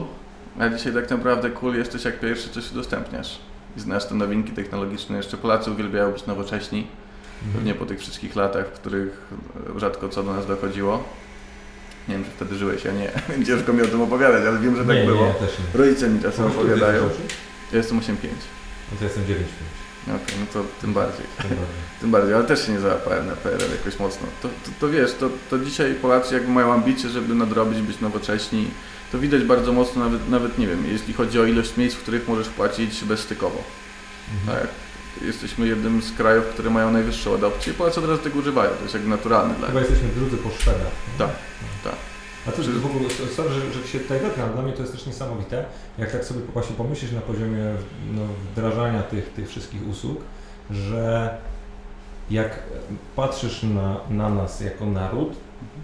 [0.58, 3.38] a dzisiaj tak naprawdę cool jesteś jak pierwszy coś udostępniasz.
[3.76, 5.16] I znasz te nowinki technologiczne.
[5.16, 6.86] Jeszcze Polacy uwielbiają być nowocześni,
[7.54, 9.20] pewnie po tych wszystkich latach, w których
[9.76, 11.04] rzadko co do nas dochodziło.
[12.08, 13.10] Nie wiem, czy wtedy żyłeś, ja nie.
[13.46, 15.20] Ciężko mi o tym opowiadać, ale wiem, że tak nie, było.
[15.20, 15.34] Nie, ja.
[15.74, 17.02] Rodzice mi czasem Możesz opowiadają.
[17.72, 18.14] Ja jestem 8,5.
[18.92, 19.34] No to jestem 9,5.
[20.06, 21.26] Okej, no to tym bardziej.
[21.42, 21.66] Tym bardziej.
[22.00, 24.26] Tym bardziej, ale też się nie załapałem na PRL jakoś mocno.
[24.42, 28.66] To, to, to wiesz, to, to dzisiaj Polacy jakby mają ambicje, żeby nadrobić, być nowocześni.
[29.12, 32.28] To widać bardzo mocno, nawet, nawet nie wiem, jeśli chodzi o ilość miejsc, w których
[32.28, 33.62] możesz płacić bezstykowo.
[34.34, 34.58] Mhm.
[34.58, 34.68] Tak.
[35.22, 38.70] Jesteśmy jednym z krajów, które mają najwyższą adopcję i Polacy od razu tego używają.
[38.70, 40.92] To jest jakby naturalne dla Chyba jesteśmy drudzy po Szwedach.
[41.18, 41.30] Tak,
[41.84, 41.94] tak.
[42.48, 45.06] A to w ogóle, sorry, że, że się tutaj ale dla mnie to jest też
[45.06, 45.64] niesamowite,
[45.98, 47.64] jak tak sobie właśnie pomyślisz na poziomie
[48.14, 50.20] no, wdrażania tych, tych wszystkich usług,
[50.70, 51.36] że
[52.30, 52.62] jak
[53.16, 55.32] patrzysz na, na nas jako naród,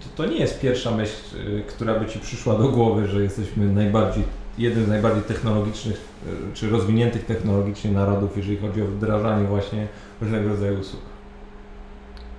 [0.03, 3.65] to, to nie jest pierwsza myśl, y, która by Ci przyszła do głowy, że jesteśmy
[3.65, 4.23] najbardziej,
[4.57, 5.95] jednym z najbardziej technologicznych,
[6.27, 9.87] y, czy rozwiniętych technologicznie narodów, jeżeli chodzi o wdrażanie właśnie
[10.21, 11.01] różnego rodzaju usług.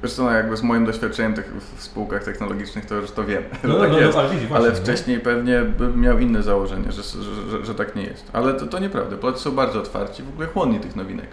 [0.03, 3.43] Wiesz co, no jakby z moim doświadczeniem tych, w spółkach technologicznych to już to wiem,
[3.65, 4.17] No, że tak no, jest.
[4.17, 4.85] no, ale widzisz, właśnie, Ale no.
[4.85, 8.31] wcześniej pewnie bym miał inne założenie, że, że, że, że tak nie jest.
[8.33, 9.17] Ale to, to nieprawda.
[9.17, 11.27] Polacy są bardzo otwarci, w ogóle chłonni tych nowinek.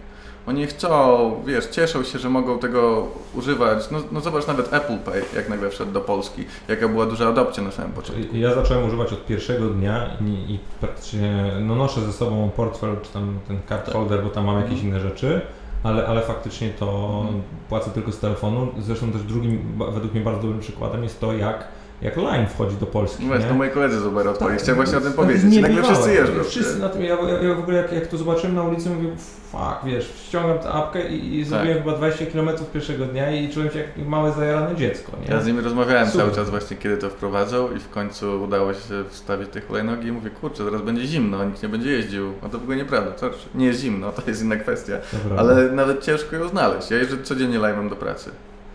[0.48, 3.92] Oni chcą, wiesz, cieszą się, że mogą tego używać.
[3.92, 7.64] No, no zobacz nawet Apple Pay, jak nagle wszedł do Polski, jaka była duża adopcja
[7.64, 8.36] na samym początku.
[8.38, 13.12] Ja zacząłem używać od pierwszego dnia i, i praktycznie no noszę ze sobą portfel czy
[13.14, 13.94] tam ten card Tak.
[13.96, 14.88] holder, bo tam mam jakieś Mhm.
[14.90, 15.42] inne rzeczy,
[15.84, 17.42] ale, ale faktycznie to Mhm.
[17.70, 18.68] płacę tylko z telefonu.
[18.80, 19.60] Zresztą też drugim,
[19.92, 21.68] według mnie bardzo dobrym przykładem jest to, jak,
[22.02, 23.24] jak Line wchodzi do Polski.
[23.24, 23.52] No właśnie, nie?
[23.52, 24.52] to moi koledzy z Uber odpali.
[24.52, 25.54] Tak, Chciałem właśnie o tym to powiedzieć.
[25.54, 26.44] I nagle wszyscy jeżdżą.
[26.44, 29.10] Wszyscy na tym, ja, ja, w ogóle jak, jak to zobaczyłem na ulicy, mówię,
[29.52, 33.70] fuck, wiesz, ściągam tę apkę i, i zrobiłem chyba 20 km pierwszego dnia i czułem
[33.70, 35.34] się jak małe zajarane dziecko, nie?
[35.34, 36.22] Ja z nimi rozmawiałem Super.
[36.22, 40.12] cały czas właśnie, kiedy to wprowadzał i w końcu udało się wstawić te hulajnogi i
[40.12, 42.34] mówię, kurczę, zaraz będzie zimno, nikt nie będzie jeździł.
[42.42, 44.94] A to w ogóle nieprawda, to nie jest zimno, to jest inna kwestia.
[45.38, 46.92] Ale nawet ciężko ją znaleźć.
[46.92, 48.32] Ja jeżdżę codziennie lajmem do pracy.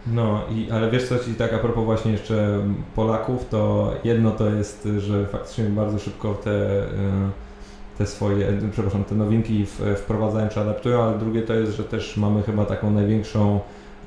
[0.06, 2.60] No, i, ale wiesz co ci tak a propos właśnie jeszcze
[2.94, 6.86] Polaków, to jedno to jest, że faktycznie bardzo szybko te, y,
[7.98, 9.66] te swoje, przepraszam, te nowinki
[9.96, 13.60] wprowadzają czy adaptują, ale drugie to jest, że też mamy chyba taką największą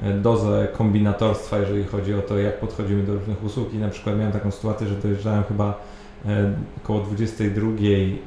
[0.04, 3.74] y, dozę kombinatorstwa, jeżeli chodzi o to, jak podchodzimy do różnych usług.
[3.74, 5.80] I na przykład miałem taką sytuację, że dojeżdżałem chyba
[6.84, 8.18] około 22 y,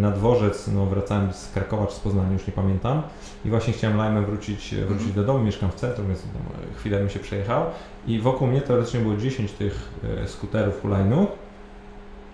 [0.00, 3.02] na dworzec, no wracałem z Krakowa czy z Poznania, już nie pamiętam
[3.44, 5.12] i właśnie chciałem Lime'em wrócić, wrócić Mhm.
[5.14, 6.30] do domu, mieszkam w centrum, więc tam
[6.76, 7.64] chwilę mi się przejechał
[8.06, 9.88] i wokół mnie teoretycznie było 10 tych
[10.24, 11.30] e, skuterów hulajnóg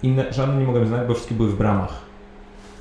[0.03, 2.06] i ne- żadne nie mogłem znaleźć, bo wszystkie były w bramach.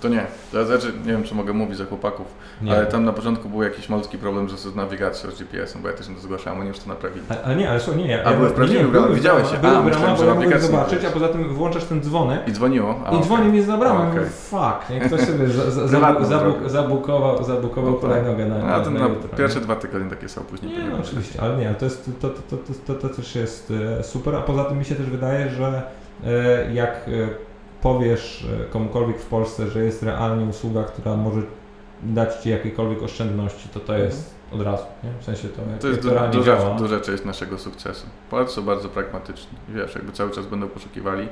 [0.06, 0.26] To nie.
[0.52, 2.28] To znaczy, nie wiem, czy mogę mówić za chłopaków,
[2.62, 2.72] Nie.
[2.72, 5.94] ale tam na początku był jakiś malutki problem że z nawigacją, z GPS-em, bo ja
[5.94, 7.26] też to zgłaszałem, oni już to naprawili.
[7.30, 9.16] Ale, ale nie, ale słuchaj, nie, ja, A ja, były w nie, nie, były w
[9.16, 9.56] widziałeś się?
[9.58, 12.52] A, Były że bo ja mogłem nie zobaczyć, a poza tym włączasz ten dzwonek I
[12.52, 12.96] dzwoniło?
[13.06, 14.26] A, i dzwoni mi za bramę, A, okej.
[14.26, 15.00] fuck, nie?
[15.00, 16.70] ktoś sobie za, za, Prywatną zabu, zabu, drogę.
[16.70, 18.10] zabukował, zabukował No tak.
[18.10, 19.16] hulajnogę na, A to na nie?
[19.38, 22.36] pierwsze dwa tygodnie takie są, później Nie, no, oczywiście, ale nie, to, jest, to, to,
[22.50, 25.50] to, to, to, to też jest e, super, a poza tym mi się też wydaje,
[25.50, 25.84] że
[26.26, 27.12] e, jak e,
[27.86, 31.42] powiesz e, komukolwiek w Polsce, że jest realnie usługa, która może
[32.04, 35.10] dać Ci jakiekolwiek oszczędności, to to jest od razu, nie?
[35.20, 35.80] w sensie to, Mhm.
[35.80, 36.76] To jest du- duża, działa.
[36.76, 38.06] duża część naszego sukcesu.
[38.30, 39.58] Polacy są bardzo pragmatyczni.
[39.70, 41.28] Wiesz, jakby cały czas będą poszukiwali.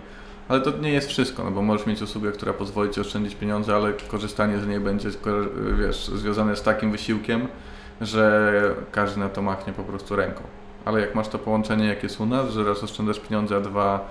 [0.50, 3.76] Ale to nie jest wszystko, no bo możesz mieć usługę, która pozwoli Ci oszczędzić pieniądze,
[3.76, 5.10] ale korzystanie z niej będzie,
[5.80, 7.48] wiesz, związane z takim wysiłkiem,
[8.02, 8.52] że
[8.92, 10.42] każdy na to machnie po prostu ręką.
[10.86, 14.10] Ale jak masz to połączenie, jak jest u nas, że raz oszczędzasz pieniądze, a dwa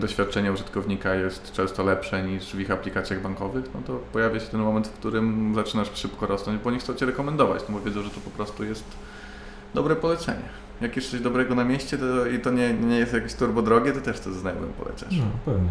[0.00, 4.60] doświadczenie użytkownika jest często lepsze niż w ich aplikacjach bankowych, no to pojawia się ten
[4.60, 8.10] moment, w którym zaczynasz szybko rosnąć, bo nie chcą Cię rekomendować, no bo wiedzą, że
[8.10, 8.84] to po prostu jest
[9.74, 10.48] dobre polecenie.
[10.80, 13.92] Jak jest coś dobrego na mieście to, i to nie, nie jest jakieś turbo drogie,
[13.92, 15.16] to też to znajomym polecasz.
[15.18, 15.68] No, pewnie.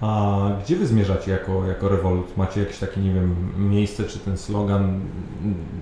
[0.00, 2.36] A gdzie Wy zmierzacie jako, jako Revolut?
[2.36, 5.00] Macie jakieś takie, nie wiem, miejsce czy ten slogan,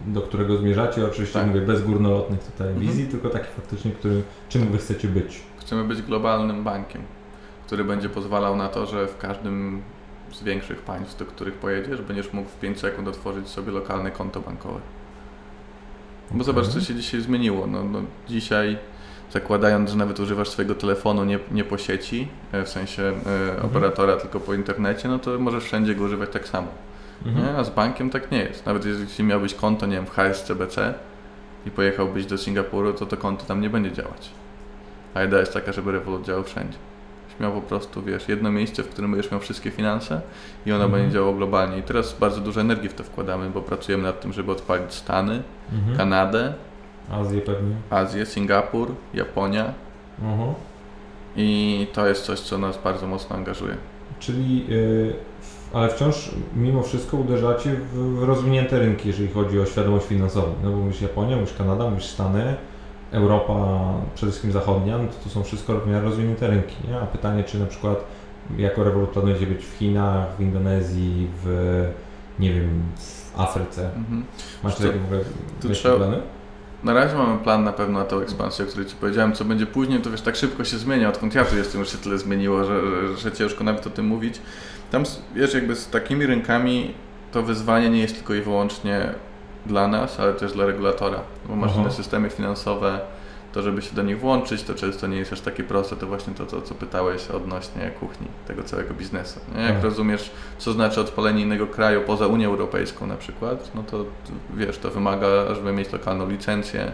[0.07, 1.05] do którego zmierzacie?
[1.07, 1.49] Oczywiście Tak.
[1.49, 2.87] mówię bez górnolotnych tutaj Mhm.
[2.87, 5.43] wizji, tylko taki faktycznie, który, czym Wy chcecie być.
[5.61, 7.03] Chcemy być globalnym bankiem,
[7.73, 9.83] który będzie pozwalał na to, że w każdym
[10.33, 14.41] z większych państw, do których pojedziesz, będziesz mógł w 5 sekund otworzyć sobie lokalne konto
[14.41, 14.81] bankowe.
[16.31, 17.67] Bo zobacz, co się dzisiaj zmieniło.
[17.67, 18.79] No, no, dzisiaj
[19.31, 23.13] zakładając, że nawet używasz swojego telefonu nie, nie po sieci, e, w sensie
[23.59, 26.69] e, operatora, tylko po internecie, no to możesz wszędzie go używać tak samo.
[27.27, 27.47] Mhm.
[27.47, 27.59] Nie?
[27.59, 28.67] A z bankiem tak nie jest.
[28.67, 30.95] Nawet jeśli miałbyś konto, nie wiem, w HSCBC
[31.67, 34.31] i pojechałbyś do Singapuru, to to konto tam nie będzie działać.
[35.15, 36.79] A idea jest taka, żeby Revolut działał wszędzie.
[37.41, 40.21] Miał po prostu, wiesz, jedno miejsce, w którym będziesz miał wszystkie finanse
[40.67, 41.03] i ono Mhm.
[41.03, 41.79] będzie działało globalnie.
[41.79, 45.43] I teraz bardzo dużo energii w to wkładamy, bo pracujemy nad tym, żeby odpalić Stany,
[45.73, 45.97] Mhm.
[45.97, 46.53] Kanadę,
[47.11, 47.75] Azję pewnie.
[47.91, 49.73] Azję, Singapur, Japonia
[50.23, 50.55] Mhm.
[51.37, 53.77] i to jest coś, co nas bardzo mocno angażuje.
[54.21, 59.67] Czyli y, w- ale wciąż mimo wszystko uderzacie w, w rozwinięte rynki, jeżeli chodzi o
[59.67, 60.55] świadomość finansową.
[60.65, 62.57] No bo mówisz Japonia, mówisz Kanada, mówisz Stany,
[63.13, 63.55] Europa,
[64.15, 66.77] przede wszystkim zachodnia, no to, to są wszystko w miarę rozwinięte rynki.
[66.89, 67.01] Nie?
[67.01, 68.05] A pytanie, czy na przykład
[68.57, 71.85] jako Revolut planujecie być w Chinach, w Indonezji, w
[72.39, 73.91] nie wiem, w Afryce.
[73.97, 74.25] Mhm.
[74.65, 75.21] Macie To- takie w ogóle
[75.63, 76.17] tu trzeba- plany?
[76.85, 79.33] Na razie mamy plan na pewno na tą ekspansję, o której Ci powiedziałem.
[79.33, 81.09] Co będzie później, to wiesz, tak szybko się zmienia.
[81.09, 84.07] Odkąd ja tu jestem, już się tyle zmieniło, że, że, że ciężko nawet o tym
[84.07, 84.41] mówić.
[84.91, 85.03] Tam,
[85.35, 86.95] wiesz, jakby z takimi rynkami
[87.33, 89.15] to wyzwanie nie jest tylko i wyłącznie
[89.67, 91.21] dla nas, ale też dla regulatora.
[91.49, 91.81] Bo masz Aha.
[91.81, 93.01] inne systemy finansowe,
[93.53, 95.97] to żeby się do nich włączyć, to często nie jest aż takie proste.
[95.97, 99.41] To właśnie to, to co pytałeś odnośnie kuchni tego całego biznesu.
[99.57, 99.63] Nie?
[99.63, 99.85] Jak Tak.
[99.85, 104.05] rozumiesz, co znaczy odpalenie innego kraju poza Unią Europejską na przykład, no to
[104.57, 106.93] wiesz, to wymaga, żeby mieć lokalną licencję,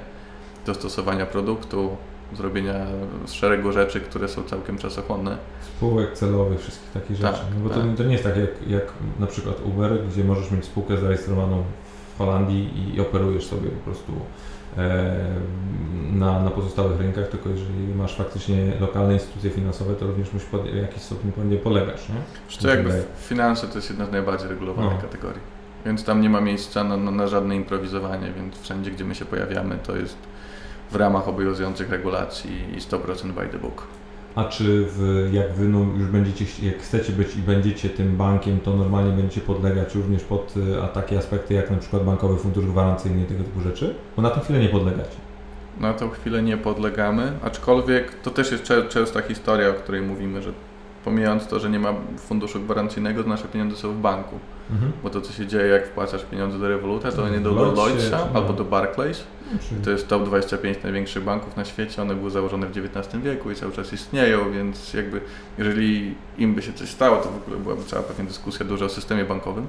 [0.66, 1.96] dostosowania produktu,
[2.36, 2.74] zrobienia
[3.26, 5.36] szeregu rzeczy, które są całkiem czasochłonne.
[5.76, 7.46] Spółek celowych, wszystkich takich Tak, rzeczy.
[7.54, 7.96] No bo to, tak.
[7.96, 8.82] to nie jest tak jak, jak
[9.20, 11.62] na przykład Uber, gdzie możesz mieć spółkę zarejestrowaną
[12.18, 14.12] w Holandii i operujesz sobie po prostu
[14.78, 15.14] e,
[16.12, 20.62] na, na pozostałych rynkach, tylko jeżeli masz faktycznie lokalne instytucje finansowe, to również musisz pod,
[20.70, 22.14] w jakiś stopień pod nie polegasz, nie?
[22.58, 23.04] Co, jakby Wydaje.
[23.18, 25.00] finanse to jest jedna z najbardziej regulowanych No.
[25.00, 25.40] kategorii.
[25.86, 29.24] Więc tam nie ma miejsca na, na, na żadne improwizowanie, więc wszędzie, gdzie my się
[29.24, 30.16] pojawiamy, to jest
[30.90, 33.82] w ramach obowiązujących regulacji i 100% by the book.
[34.34, 38.60] A czy w, jak wy no, już będziecie, jak chcecie być i będziecie tym bankiem,
[38.60, 42.66] to normalnie będziecie podlegać również pod y, a takie aspekty jak na przykład bankowy fundusz
[42.66, 43.94] gwarancyjny i tego typu rzeczy?
[44.16, 45.16] Bo na tę chwilę nie podlegacie.
[45.80, 50.52] Na tą chwilę nie podlegamy, aczkolwiek to też jest częsta historia, o której mówimy, że
[51.04, 54.38] pomijając to, że nie ma funduszu gwarancyjnego, to nasze pieniądze są w banku.
[54.70, 54.92] Mhm.
[55.02, 58.18] Bo to co się dzieje, jak wpłacasz pieniądze do Revoluta, to W nie do Lloydsa
[58.28, 59.24] czy- albo do Barclays.
[59.68, 63.50] Czyli- To jest top 25 największych banków na świecie, one były założone w XIX wieku
[63.50, 65.20] i cały czas istnieją, więc jakby
[65.58, 68.88] jeżeli im by się coś stało, to w ogóle byłaby cała pewnie dyskusja duża o
[68.88, 69.66] systemie bankowym.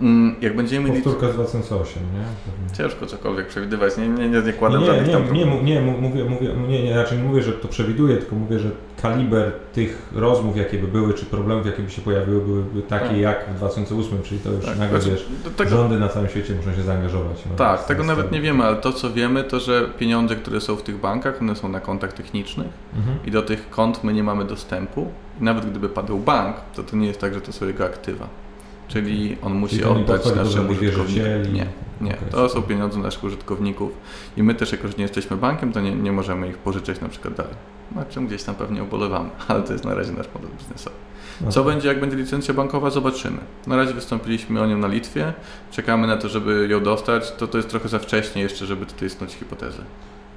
[0.00, 1.02] Mm, Jak będziemy mieli...
[1.02, 2.74] Powtórka z 2008, nie?
[2.76, 5.80] Ciężko cokolwiek przewidywać, nie, nie, nie, nie kładę Nie, żadnych nie, tam nie, nie, nie,
[5.80, 8.70] mówię, mówię, nie, nie, raczej nie mówię, że to przewiduję, tylko mówię, że
[9.02, 13.16] kaliber tych rozmów, jakie by były, czy problemów, jakie by się pojawiły, byłyby takie Tak.
[13.16, 16.54] jak w 2008, czyli to już Tak, nagle, znaczy, wiesz, tego, rządy na całym świecie
[16.54, 17.36] muszą się zaangażować.
[17.50, 20.76] No, tak, tego nawet nie wiemy, ale to co wiemy, to że pieniądze, które są
[20.76, 23.18] w tych bankach, one są na kontach technicznych Mhm.
[23.26, 25.06] i do tych kont my nie mamy dostępu.
[25.40, 28.28] Nawet gdyby padł bank, to to nie jest tak, że to są jego aktywa.
[28.88, 31.52] Czyli on musi Czyli oddać żadnych użytkownikom.
[31.52, 31.66] Nie,
[32.00, 32.16] nie.
[32.30, 33.92] To są pieniądze naszych użytkowników
[34.36, 37.08] i my też, jako że nie jesteśmy bankiem, to nie, nie możemy ich pożyczać na
[37.08, 37.54] przykład dalej.
[37.94, 40.96] Na czym gdzieś tam pewnie ubolewamy, ale to jest na razie nasz model biznesowy.
[41.40, 43.38] No Co to- będzie, jak będzie licencja bankowa, zobaczymy.
[43.66, 45.32] Na razie wystąpiliśmy o nią na Litwie,
[45.70, 47.32] czekamy na to, żeby ją dostać.
[47.32, 49.82] To, to jest trochę za wcześnie jeszcze, żeby tutaj snuć hipotezy.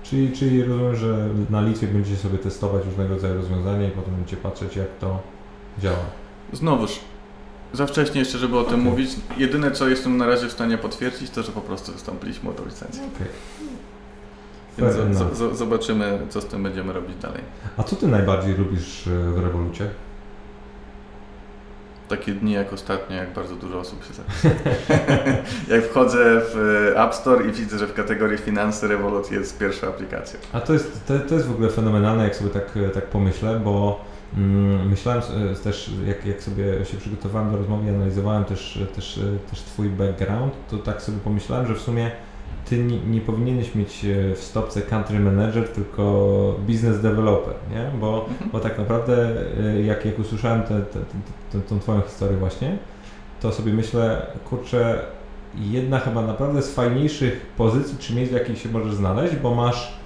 [0.03, 4.37] Czyli, czyli rozumiem, że na Litwie będziecie sobie testować różnego rodzaju rozwiązania i potem będziecie
[4.37, 5.19] patrzeć, jak to
[5.79, 6.05] działa.
[6.53, 6.99] Znowuż,
[7.73, 9.10] za wcześnie jeszcze, żeby o tym mówić.
[9.38, 12.65] Jedyne, co jestem na razie w stanie potwierdzić, to, że po prostu wystąpiliśmy o tą
[12.65, 13.01] licencję.
[13.15, 13.27] Okej.
[14.77, 17.41] Więc z- z- zobaczymy, co z tym będziemy robić dalej.
[17.77, 19.89] A co ty najbardziej lubisz y, w rewolucie?
[22.10, 24.53] Takie dni jak ostatnio, jak bardzo dużo osób się zapisało.
[25.75, 30.39] jak wchodzę w App Store i widzę, że w kategorii finanse Revolut jest pierwsza aplikacja.
[30.53, 34.05] A to jest, to, to jest w ogóle fenomenalne, jak sobie tak, tak pomyślę, bo
[34.89, 39.49] myślałem e, też, jak, jak sobie się przygotowałem do rozmowy, i analizowałem też, też, e,
[39.49, 42.11] też Twój background, to tak sobie pomyślałem, że w sumie
[42.65, 46.03] Ty nie, nie powinieneś mieć e, w stopce country manager, tylko
[46.67, 47.99] business developer, nie?
[47.99, 48.49] Bo, Mhm.
[48.51, 49.27] bo tak naprawdę
[49.75, 51.05] e, jak, jak usłyszałem tę te, te,
[51.51, 52.77] te, tą Twoją historię właśnie,
[53.41, 54.99] to sobie myślę, kurczę,
[55.55, 59.77] jedna chyba naprawdę z fajniejszych pozycji czy miejsc, w jakiej się możesz znaleźć, bo masz
[59.87, 60.00] mm,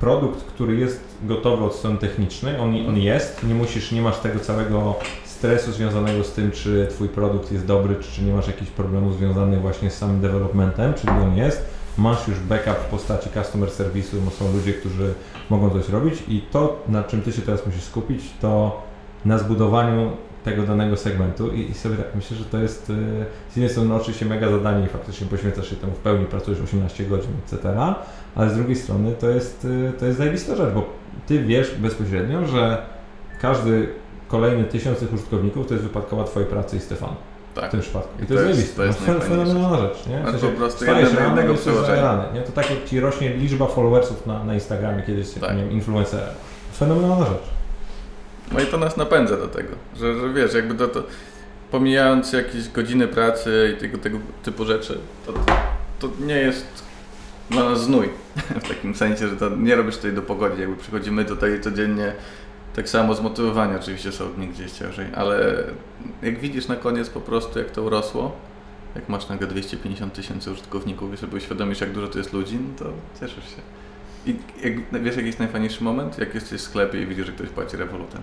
[0.00, 4.40] produkt, który jest gotowy od strony technicznej, on, on jest, nie musisz, nie masz tego
[4.40, 4.94] całego
[5.24, 9.16] stresu związanego z tym, czy twój produkt jest dobry, czy, czy nie masz jakichś problemów
[9.16, 11.64] związanych właśnie z samym developmentem, czyli on jest,
[11.98, 15.14] masz już backup w postaci customer serwisu, bo są ludzie, którzy
[15.50, 16.14] mogą coś robić.
[16.28, 18.82] I to, na czym ty się teraz musisz skupić, to
[19.24, 20.12] na zbudowaniu
[20.44, 21.52] tego danego segmentu.
[21.52, 22.94] I, i sobie tak myślę, że to jest y,
[23.50, 27.04] z jednej strony oczywiście mega zadanie i faktycznie poświęcasz się temu w pełni, pracujesz 18
[27.04, 27.74] godzin, etc.,
[28.38, 30.86] ale z drugiej strony to jest, y, to jest zajebista rzecz, bo
[31.26, 32.82] ty wiesz bezpośrednio, że
[33.40, 33.88] każdy
[34.28, 37.16] kolejny tysiąc tych użytkowników to jest wypadkowa twojej pracy i Stefana
[37.54, 37.68] Tak.
[37.68, 38.22] w tym przypadku.
[38.22, 40.22] I to, To jest jest- to jest No, fenomenalna rzecz, nie?
[40.22, 42.42] W sensie po prostu jeden do jednego i nie?
[42.42, 45.56] To tak jak ci rośnie liczba followersów na, na Instagramie kiedyś, Tak.
[45.56, 46.26] nie wiem, influencera.
[46.78, 47.48] Fenomenalna rzecz.
[48.52, 49.68] No i to nas napędza do tego,
[50.00, 51.02] że, że wiesz, jakby to, to
[51.70, 55.32] pomijając jakieś godziny pracy i tego, tego typu rzeczy, to,
[55.98, 56.66] to nie jest
[57.50, 58.08] nas znój.
[58.64, 62.12] W takim sensie, że to nie robisz tutaj do pogody, jakby przychodzimy tutaj codziennie
[62.76, 65.64] Tak samo zmotywowanie oczywiście są gdzieś ciężej, ale
[66.22, 68.36] jak widzisz na koniec po prostu jak to urosło,
[68.94, 72.78] jak masz nagle 250 tysięcy użytkowników i sobie uświadomisz jak dużo to jest ludzi, no
[72.78, 73.62] to cieszysz się.
[74.26, 76.18] I jak, wiesz jaki jest najfajniejszy moment?
[76.18, 78.22] Jak jesteś w sklepie i widzisz, że ktoś płaci rewolutem.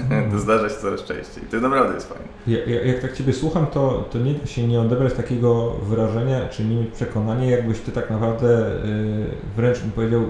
[0.30, 1.42] to zdarza się coraz częściej.
[1.50, 2.24] To naprawdę jest fajne.
[2.46, 6.64] Ja, jak tak Ciebie słucham, to, to nie da się nie odebrać takiego wrażenia, czy
[6.64, 10.22] nie mieć przekonania, jakbyś Ty tak naprawdę yy, wręcz bym powiedział,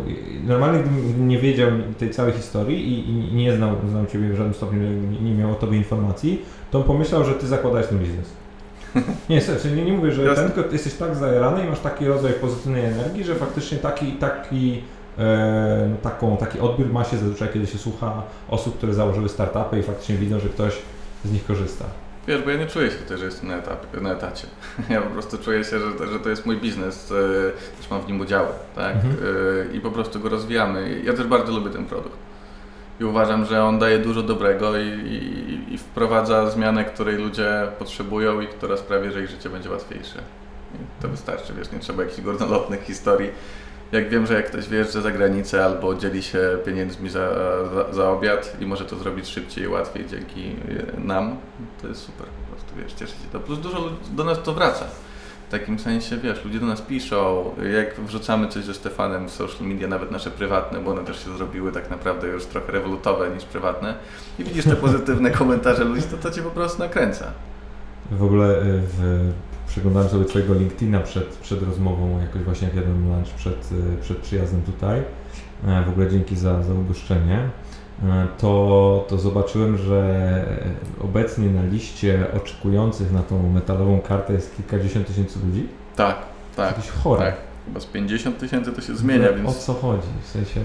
[0.46, 4.54] normalnie gdybym nie wiedział tej całej historii i, i nie znał, znał Ciebie w żadnym
[4.54, 8.26] stopniu, nie, nie miał o Tobie informacji, to pomyślał, że Ty zakładałeś ten biznes.
[9.30, 12.32] Nie, serdecznie, nie, nie mówię, że ten, tylko jesteś tak zajarany i masz taki rodzaj
[12.32, 14.82] pozytywnej energii, że faktycznie taki, taki
[16.02, 20.16] taką, taki odbiór ma się zazwyczaj, kiedy się słucha osób, które założyły startupy i faktycznie
[20.16, 20.78] widzą, że ktoś
[21.24, 21.84] z nich korzysta.
[22.28, 24.46] Wiesz, bo ja nie czuję się tutaj, że jestem na, etapie, na etacie.
[24.90, 28.06] Ja po prostu czuję się, że, że to jest mój biznes, e, też mam w
[28.06, 28.94] nim udziały, tak?
[28.94, 29.16] Mhm.
[29.72, 31.02] E, I po prostu go rozwijamy.
[31.04, 32.16] Ja też bardzo lubię ten produkt.
[33.00, 38.40] I uważam, że on daje dużo dobrego i, i, i wprowadza zmianę, której ludzie potrzebują
[38.40, 40.18] i która sprawia, że ich życie będzie łatwiejsze.
[40.74, 43.30] I to wystarczy, wiesz, nie trzeba jakichś górnolotnych historii
[43.92, 47.30] jak wiem, że jak ktoś wyjeżdża za granicę albo dzieli się pieniędzmi za,
[47.74, 50.56] za, za, obiad i może to zrobić szybciej i łatwiej dzięki
[50.98, 51.36] nam,
[51.82, 53.40] to jest super po prostu, wiesz, cieszę się to.
[53.40, 54.84] Plus dużo do nas to wraca.
[55.48, 59.68] W takim sensie, wiesz, ludzie do nas piszą, jak wrzucamy coś ze Stefanem w social
[59.68, 63.44] media, nawet nasze prywatne, bo one też się zrobiły tak naprawdę już trochę rewolutowe niż
[63.44, 63.94] prywatne
[64.38, 67.32] i widzisz te pozytywne komentarze ludzi, to to Cię po prostu nakręca.
[68.10, 69.30] W ogóle y, w
[69.68, 74.18] przeglądałem sobie Twojego LinkedIna przed, przed rozmową, jakoś właśnie jak jadłem lunch przed, y, przed
[74.18, 75.02] przyjazdem tutaj.
[75.66, 77.38] E, w ogóle dzięki za, za ugoszczenie.
[78.04, 80.44] E, to, to zobaczyłem, że
[81.00, 85.66] obecnie na liście oczekujących na tą metalową kartę jest kilkadziesiąt tysięcy ludzi.
[85.96, 86.16] Tak,
[86.56, 86.76] tak.
[86.76, 87.20] Jakieś chore.
[87.20, 87.36] Tak.
[87.66, 89.48] Chyba z 50 tysięcy to się zmienia, więc...
[89.48, 90.08] O co chodzi?
[90.22, 90.60] W sensie...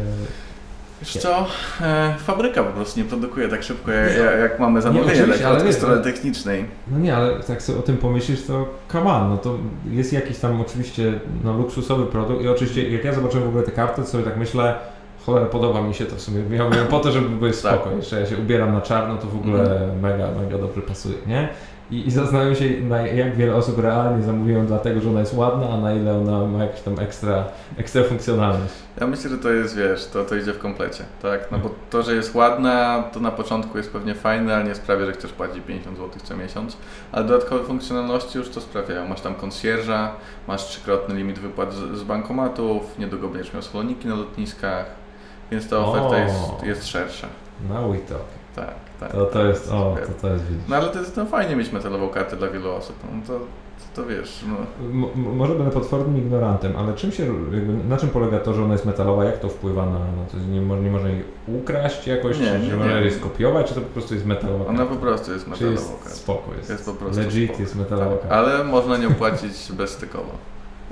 [1.04, 1.46] Wiesz co,
[1.82, 5.74] e, fabryka po prostu nie produkuje tak szybko, jak, jak mamy zamówienie nie, tak od
[5.74, 6.66] strony technicznej.
[6.92, 9.58] No nie, ale jak sobie o tym pomyślisz, to come on, no to
[9.92, 13.72] jest jakiś tam oczywiście no, luksusowy produkt i oczywiście jak ja zobaczyłem w ogóle te
[13.72, 14.76] karty, to sobie tak myślę,
[15.26, 17.74] cholera, podoba mi się to w sumie, mówię po to, żeby być tak.
[17.74, 20.00] spokojny, jeszcze ja się ubieram na czarno, to w ogóle mm.
[20.00, 21.50] mega, mega dobrze pasuje, nie?
[21.94, 25.70] I, I zastanawiam się, na jak wiele osób realnie zamówią dlatego, że ona jest ładna,
[25.70, 27.46] a na ile ona ma jakąś tam ekstra,
[27.78, 28.74] ekstra funkcjonalność.
[29.02, 31.52] Ja myślę, że to jest, wiesz, to, to idzie w komplecie, tak?
[31.52, 35.06] No bo to, że jest ładna, to na początku jest pewnie fajne, ale nie sprawia,
[35.06, 36.78] że chcesz płacić 50 zł co miesiąc,
[37.12, 39.08] ale dodatkowe funkcjonalności już to sprawiają.
[39.08, 40.12] Masz tam konsjerza,
[40.48, 44.86] masz trzykrotny limit wypłat z, z bankomatów, niedługo będziesz miał schloniki na lotniskach,
[45.52, 47.28] więc ta oferta jest, jest szersza.
[47.70, 48.43] Now we talk.
[48.56, 49.12] Tak, tak.
[49.12, 50.64] To, to jest, o, to, to jest widzisz.
[50.70, 52.96] No ale to jest no, fajnie mieć metalową kartę dla wielu osób.
[53.04, 53.40] No, to,
[53.96, 54.46] to wiesz.
[54.48, 55.08] No.
[55.16, 58.86] może będę potwornym ignorantem, ale czym się, jakby, na czym polega to, że ona jest
[58.86, 59.26] metalowa?
[59.26, 60.38] Jak to wpływa na, na to?
[60.38, 62.40] Nie, nie można jej ukraść jakoś?
[62.40, 65.34] Nie, nie, nie można jej skopiować, czy to po prostu jest metalowa Ona po prostu
[65.34, 66.10] jest metalowa karta.
[66.10, 66.70] Spoko jest.
[66.70, 67.62] jest po prostu Legit spoko.
[67.62, 68.22] jest metalowa tak.
[68.22, 68.36] karta.
[68.36, 70.32] Ale można nią płacić bezstykowo.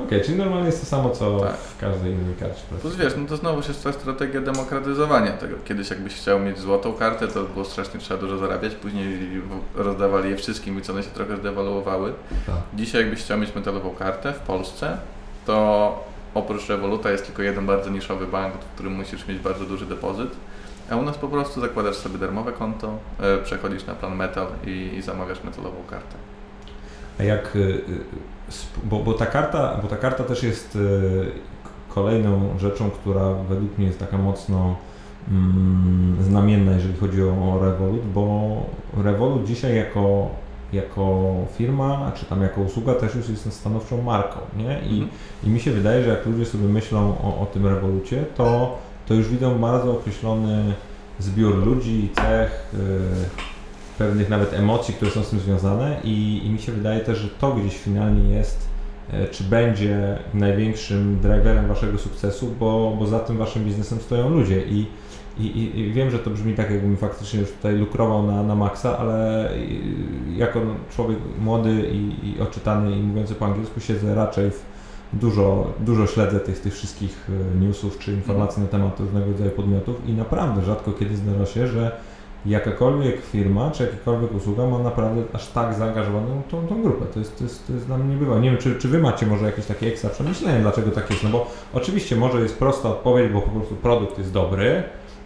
[0.05, 1.57] Okej, okay, czyli normalnie jest to samo, co tak.
[1.57, 2.61] w każdej innej karcie.
[2.81, 5.55] Plus wiesz, no to znowu się ta strategia demokratyzowania tego.
[5.65, 9.41] Kiedyś jakbyś chciał mieć złotą kartę, to było strasznie trzeba dużo zarabiać, później
[9.75, 12.13] rozdawali je wszystkim i ceny się trochę zdewaluowały.
[12.45, 12.55] Tak.
[12.73, 14.97] Dzisiaj jakbyś chciał mieć metalową kartę w Polsce,
[15.45, 15.99] to
[16.33, 20.29] oprócz Revoluta jest tylko jeden bardzo niszowy bank, w którym musisz mieć bardzo duży depozyt.
[20.89, 24.89] A u nas po prostu zakładasz sobie darmowe konto, e, przechodzisz na plan metal i,
[24.97, 26.15] i zamawiasz metalową kartę.
[27.21, 27.81] A jak y, y,
[28.83, 30.79] bo, bo, ta karta, bo ta karta też jest y,
[31.89, 34.75] kolejną rzeczą, która według mnie jest taka mocno
[35.29, 38.55] mm, znamienna, jeżeli chodzi o, Revolut, bo
[39.03, 40.29] Revolut dzisiaj jako,
[40.73, 44.79] jako firma, czy tam jako usługa też już jest stanowczą marką, nie?
[44.81, 45.09] I, mhm.
[45.43, 49.13] i mi się wydaje, że jak ludzie sobie myślą o, o tym Revolucie, to, to
[49.13, 50.73] już widzą bardzo określony
[51.19, 52.73] zbiór ludzi, cech,
[54.01, 57.27] pewnych nawet emocji, które są z tym związane i, i mi się wydaje też, że
[57.27, 58.67] to gdzieś finalnie jest
[59.13, 64.61] e, czy będzie największym driverem waszego sukcesu, bo, bo za tym waszym biznesem stoją ludzie
[64.61, 64.85] i,
[65.39, 68.97] i, i wiem, że to brzmi tak, jakbym faktycznie już tutaj lukrował na, na maksa,
[68.97, 69.49] ale
[70.37, 70.61] jako
[70.95, 74.63] człowiek młody i, i oczytany i mówiący po angielsku siedzę raczej w
[75.13, 79.95] dużo, dużo śledzę tych, tych wszystkich e, newsów czy informacji na temat różnego rodzaju podmiotów
[80.07, 81.91] i naprawdę rzadko kiedy zdarza się, że
[82.45, 87.05] jakakolwiek firma czy jakakolwiek usługa ma naprawdę aż tak zaangażowaną tą, tą grupę.
[87.13, 88.41] To jest, to, jest, to jest dla mnie niebywałe.
[88.41, 91.29] Nie wiem, czy, czy Wy macie może jakieś takie ekstra przemyślenie, dlaczego tak jest, no
[91.29, 94.83] bo oczywiście może jest prosta odpowiedź, bo po prostu produkt jest dobry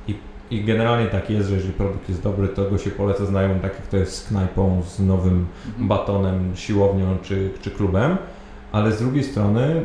[0.07, 0.15] i,
[0.51, 3.73] i generalnie tak jest, że jeżeli produkt jest dobry, to go się poleca znajomym, tak
[3.73, 5.87] jak to jest z knajpą, z nowym mhm.
[5.87, 8.17] batonem, siłownią czy, czy klubem,
[8.71, 9.81] ale z drugiej strony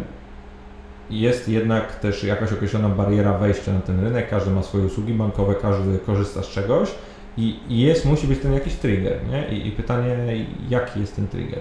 [1.10, 5.54] jest jednak też jakaś określona bariera wejścia na ten rynek, każdy ma swoje usługi bankowe,
[5.54, 6.88] każdy korzysta z czegoś
[7.36, 9.48] i, i jest, musi być ten jakiś trigger, nie?
[9.48, 10.16] I, I pytanie,
[10.68, 11.60] jaki jest ten trigger?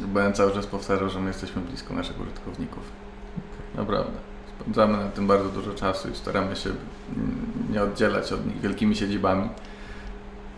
[0.00, 2.82] Będę cały czas powtarzał, że my jesteśmy blisko naszych użytkowników.
[3.74, 4.18] Naprawdę.
[4.60, 8.96] Spędzamy na tym bardzo dużo czasu i staramy się mm, nie oddzielać od nich wielkimi
[8.96, 9.48] siedzibami.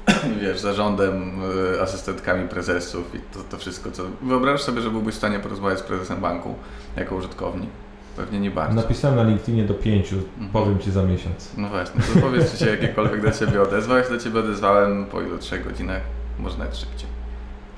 [0.43, 1.43] Wiesz, zarządem,
[1.75, 4.03] y, asystentkami prezesów i to, to wszystko, co...
[4.23, 6.55] Wyobraź sobie, że byłbyś w stanie porozmawiać z prezesem banku
[6.97, 7.71] jako użytkownik.
[8.19, 8.75] Pewnie nie bardzo.
[8.75, 10.51] Napisałem na LinkedInie do pięciu, Mhm.
[10.53, 11.53] powiem Ci za miesiąc.
[11.57, 13.97] No właśnie, to powiedz, czy się jakiekolwiek do Ciebie odezwał.
[13.99, 15.39] Ja się do Ciebie odezwałem po ilu?
[15.39, 16.03] Trzech godzinach?
[16.39, 17.09] Może nawet szybciej.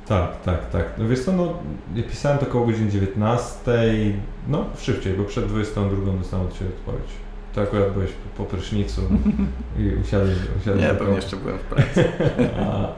[0.06, 0.84] Tak, tak, tak.
[0.98, 1.52] No wiesz co, no,
[1.94, 3.60] ja pisałem to około godziny 19,
[4.48, 7.10] no szybciej, bo przed 22 dostałem od Ciebie odpowiedź.
[7.54, 9.00] To akurat byłeś po, po prysznicu
[9.78, 12.04] i usiadłeś, usiadłeś Nie, pewnie jeszcze byłem w pracy.
[12.60, 12.88] A,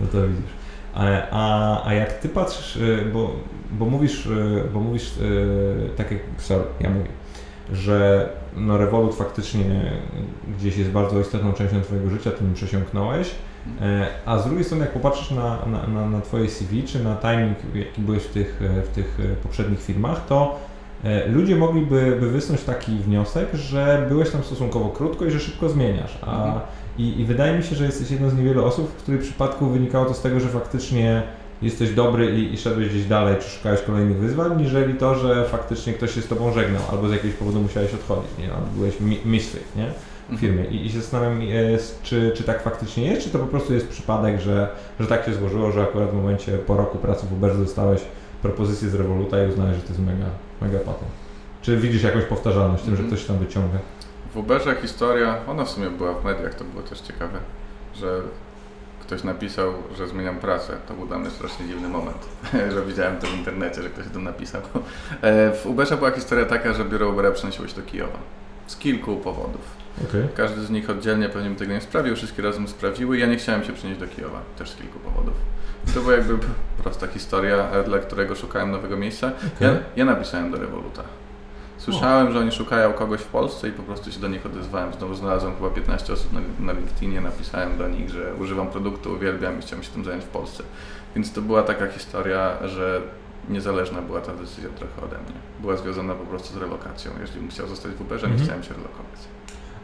[0.00, 0.50] no to widzisz.
[0.94, 3.30] A, a, jak ty patrzysz, y, bo,
[3.72, 7.10] bo mówisz, y, bo mówisz y, tak jak, sorry, ja mówię,
[7.72, 8.78] że no
[9.12, 9.92] faktycznie
[10.58, 13.30] gdzieś jest bardzo istotną częścią Twojego życia, Ty nim przesiąknąłeś,
[14.26, 17.58] a z drugiej strony jak popatrzysz na, na, na, na Twoje CV, czy na timing,
[17.74, 20.58] jaki byłeś w tych, w tych poprzednich firmach, to
[21.26, 26.18] ludzie mogliby by wysnuć taki wniosek, że byłeś tam stosunkowo krótko i że szybko zmieniasz,
[26.22, 26.60] a Mhm.
[26.98, 30.04] I, I wydaje mi się, że jesteś jedną z niewielu osób, w której przypadku wynikało
[30.04, 31.22] to z tego, że faktycznie
[31.62, 35.92] jesteś dobry i, i szedłeś gdzieś dalej, czy szukałeś kolejnych wyzwań, niżeli to, że faktycznie
[35.92, 38.52] ktoś się z tobą żegnał, albo z jakiegoś powodu musiałeś odchodzić, nie?
[38.52, 39.86] Albo byłeś mi- misfit, nie?
[40.36, 40.64] W firmie.
[40.64, 41.44] I, I się zastanawiam, e,
[42.02, 44.68] czy, czy tak faktycznie jest, czy to po prostu jest przypadek, że,
[45.00, 48.00] że tak się złożyło, że akurat w momencie po roku pracy w Uberze dostałeś
[48.42, 50.26] propozycję z Revoluta i uznałeś, że to jest mega,
[50.62, 51.10] mega patent.
[51.62, 53.08] Czy widzisz jakąś powtarzalność w tym, że Mhm.
[53.16, 53.78] ktoś się tam wyciąga?
[54.34, 57.38] W Uberze historia, ona w sumie była w mediach, to było też ciekawe,
[57.94, 58.20] że
[59.00, 60.76] ktoś napisał, że zmieniam pracę.
[60.88, 62.28] To był dla mnie strasznie dziwny moment,
[62.74, 64.60] że widziałem to w internecie, że ktoś to napisał.
[65.22, 68.18] E, W Uberze była historia taka, że biuro Ubera przenosiło się do Kijowa.
[68.66, 69.60] Z kilku powodów.
[70.08, 70.22] Okej.
[70.36, 73.18] Każdy z nich oddzielnie pewnie bym tego nie sprawdził, wszystkie razem sprawdziły.
[73.18, 75.34] Ja nie chciałem się przenieść do Kijowa, też z kilku powodów.
[75.94, 76.38] To była jakby
[76.82, 79.32] prosta historia, dla którego szukałem nowego miejsca.
[79.60, 79.82] Ja, Okej.
[79.96, 81.02] ja napisałem do Revoluta.
[81.84, 84.92] Słyszałem, że oni szukają kogoś w Polsce i po prostu się do nich odezwałem.
[84.94, 89.58] Znowu znalazłem chyba 15 osób na, na LinkedInie, napisałem do nich, że używam produktu, uwielbiam
[89.58, 90.62] i chciałem się tym zająć w Polsce.
[91.16, 93.00] Więc to była taka historia, że
[93.48, 95.36] niezależna była ta decyzja trochę ode mnie.
[95.60, 97.12] Była związana po prostu z relokacją.
[97.20, 98.44] Jeżeli bym chciał zostać w Uberze, nie Mhm.
[98.48, 99.20] chciałem się relokować.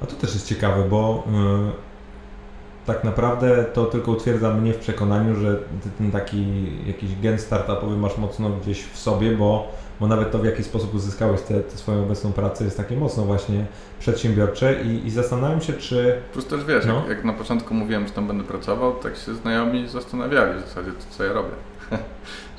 [0.03, 5.37] A to też jest ciekawe, bo y, tak naprawdę to tylko utwierdza mnie w przekonaniu,
[5.37, 6.47] że ty ten taki
[6.87, 9.69] jakiś gen startupowy masz mocno gdzieś w sobie, bo,
[10.01, 13.67] bo nawet to w jaki sposób uzyskałeś tę swoją obecną pracę jest takie mocno właśnie
[13.99, 16.95] przedsiębiorcze i, i zastanawiam się, czy Plus też wiesz, No.
[16.95, 20.91] jak, jak na początku mówiłem, że tam będę pracował, tak się znajomi zastanawiali w zasadzie,
[20.93, 21.51] to, co ja robię.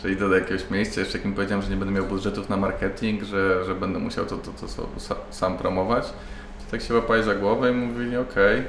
[0.03, 2.57] że idę do jakiegoś miejsca, jeszcze jak im powiedziałem, że nie będę miał budżetów na
[2.57, 4.67] marketing, że, że będę musiał to, to, to,
[4.99, 8.63] sa, sam promować, to tak się łapali za głowę i mówili okej,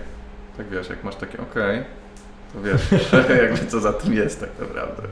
[0.57, 1.83] tak wiesz, jak masz takie okej,
[2.53, 3.13] to wiesz,
[3.43, 5.03] jakby co za tym jest tak naprawdę.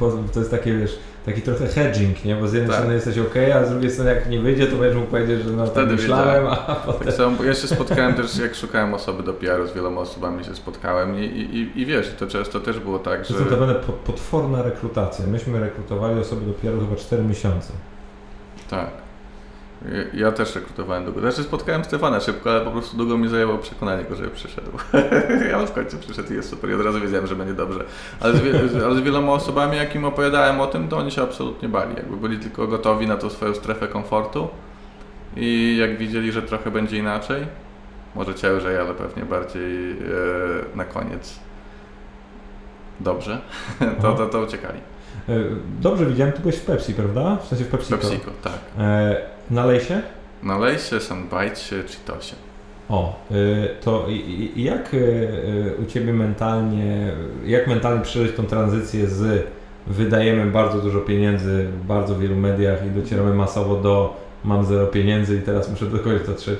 [0.00, 0.98] bo to jest takie, wiesz,
[1.28, 2.36] taki trochę hedging, nie?
[2.36, 2.78] Bo z jednej Tak.
[2.78, 5.50] strony jesteś ok, a z drugiej strony jak nie wyjdzie, to będziesz mógł powiedzieć, że
[5.52, 7.06] no tak Wtedy myślałem, a potem...
[7.06, 10.54] Tak samo, ja się spotkałem też, jak szukałem osoby do PR-u, z wieloma osobami się
[10.54, 13.34] spotkałem i, i, i- wiesz, to często też było tak, To że...
[13.34, 15.26] jest notabene po- potworna rekrutacja.
[15.26, 17.72] Myśmy rekrutowali osoby do PR-u chyba 4 miesiące.
[18.70, 18.90] Tak.
[20.14, 21.20] Ja- też rekrutowałem długo.
[21.20, 24.70] Znaczy spotkałem Stefana szybko, ale po prostu długo mi zajęło przekonanie go, żeby przyszedł.
[25.50, 26.70] ja w końcu przyszedł i jest super.
[26.70, 27.84] I od razu wiedziałem, że będzie dobrze.
[28.20, 28.42] Ale z,
[28.84, 31.94] ale z wieloma osobami, jakim opowiadałem o tym, to oni się absolutnie bali.
[31.96, 34.48] Jakby byli tylko gotowi na tą swoją strefę komfortu
[35.36, 37.46] i jak widzieli, że trochę będzie inaczej,
[38.14, 39.96] może ciężej, ale pewnie bardziej e,
[40.74, 41.38] na koniec
[43.00, 43.40] dobrze,
[44.02, 44.80] to, to, to uciekali.
[45.28, 45.32] E,
[45.80, 47.36] Dobrze widziałem, ty byłeś w Pepsi, prawda?
[47.36, 47.98] W sensie w PepsiCo.
[47.98, 48.58] PepsiCo, tak.
[48.78, 49.16] E,
[49.50, 50.02] na Lejsie?
[50.42, 52.34] Na Lejsie, Sunbite, Cheetosie.
[52.88, 54.06] O, y, to
[54.56, 57.12] jak y, u Ciebie mentalnie,
[57.44, 59.46] jak mentalnie przeżyć tą tranzycję z
[59.86, 65.36] wydajemy bardzo dużo pieniędzy w bardzo wielu mediach i docieramy masowo do mam zero pieniędzy
[65.36, 66.58] i teraz muszę do kogoś dotrzeć.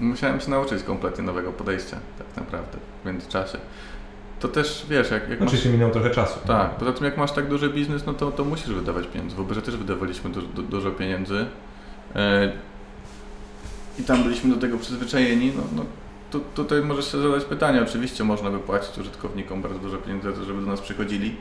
[0.00, 3.58] Musiałem się nauczyć kompletnie nowego podejścia, tak naprawdę, w międzyczasie.
[4.42, 5.48] To też, wiesz, jak, jak masz...
[5.48, 6.38] Oczywiście minął trochę czasu.
[6.46, 9.36] Tak, poza tym jak masz tak duży biznes, no to, to musisz wydawać pieniądze.
[9.36, 11.46] W Uberze też wydawaliśmy du, du, dużo pieniędzy
[12.14, 12.52] e,
[13.98, 15.52] i tam byliśmy do tego przyzwyczajeni.
[15.56, 15.84] No, no,
[16.30, 17.82] tu, tutaj możesz sobie zadać pytanie.
[17.82, 21.36] Oczywiście można by płacić użytkownikom bardzo dużo pieniędzy, za to, żeby do nas przychodzili.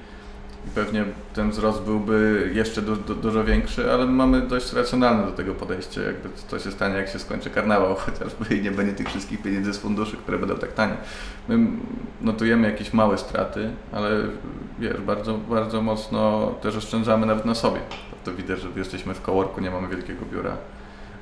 [0.76, 5.56] Pewnie ten wzrost byłby jeszcze du, du, dużo większy, ale mamy dość racjonalne do tego
[5.56, 6.02] podejście.
[6.02, 9.74] Jakby co się stanie, jak się skończy karnawał chociażby i nie będzie tych wszystkich pieniędzy
[9.74, 10.94] z funduszy, które będą tak tanie.
[11.50, 11.68] My
[12.22, 14.10] notujemy jakieś małe straty, ale
[14.80, 17.80] wiesz, bardzo, bardzo mocno też oszczędzamy nawet na sobie.
[18.26, 20.58] To widać, że jesteśmy w coworku, nie mamy wielkiego biura.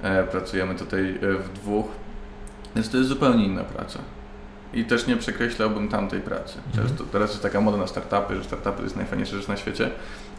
[0.01, 1.85] e, pracujemy tutaj e, w dwóch,
[2.75, 3.99] więc to jest zupełnie inna praca.
[4.73, 6.57] I też nie przekreślałbym tamtej pracy.
[6.67, 6.87] Mhm.
[6.87, 9.89] Często, teraz jest taka moda na startupy, że startupy to jest najfajniejsza rzecz na świecie,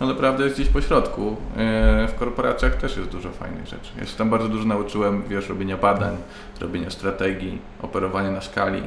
[0.00, 1.36] ale prawda jest gdzieś po środku.
[1.56, 3.92] E, W korporacjach też jest dużo fajnych rzeczy.
[3.98, 6.16] Ja się tam bardzo dużo nauczyłem, wiesz, robienia badań,
[6.60, 8.82] robienia strategii, operowania na skali,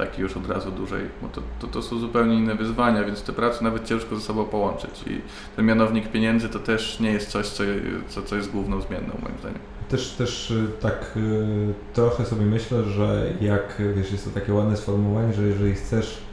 [0.00, 3.32] takiej już od razu dużej, bo to, to, to są zupełnie inne wyzwania, więc te
[3.32, 5.02] prace nawet ciężko ze sobą połączyć.
[5.06, 5.20] I
[5.56, 7.64] ten mianownik pieniędzy to też nie jest coś, co,
[8.08, 9.58] co, co jest główną zmienną moim zdaniem.
[9.88, 14.76] Też, też y, tak y, trochę sobie myślę, że jak, wiesz, jest to takie ładne
[14.76, 16.29] sformułowanie, że jeżeli chcesz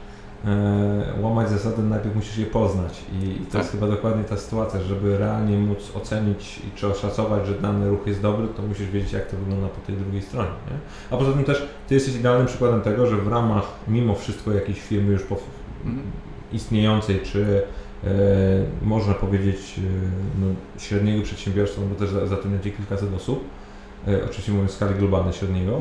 [1.20, 3.54] łamać zasady, najpierw musisz je poznać i, to Tak.
[3.62, 8.06] jest chyba dokładnie ta sytuacja, żeby realnie móc ocenić i czy oszacować, że dany ruch
[8.06, 10.76] jest dobry, to musisz wiedzieć jak to wygląda po tej drugiej stronie, nie?
[11.10, 14.80] A poza tym też Ty jesteś idealnym przykładem tego, że w ramach mimo wszystko jakiejś
[14.80, 15.22] firmy już
[15.84, 16.02] Mhm.
[16.52, 17.62] istniejącej, czy
[18.04, 18.08] e,
[18.82, 19.80] można powiedzieć e,
[20.40, 20.46] no,
[20.78, 23.44] średniego przedsiębiorstwa, no bo też za- zatrudniacie kilkaset osób,
[24.08, 25.78] e, oczywiście mówię w skali globalnej średniego,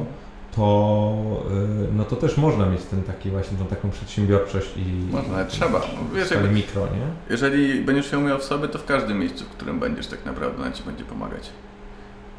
[0.58, 5.36] to, e, no to też można mieć ten taki właśnie tą taką przedsiębiorczość i Można,
[5.36, 5.82] ale trzeba.
[6.14, 7.08] Wiesz, jakby, mikro, nie?
[7.30, 10.64] jeżeli będziesz się umiał w sobie, to w każdym miejscu, w którym będziesz tak naprawdę,
[10.64, 11.50] ona Ci będzie pomagać.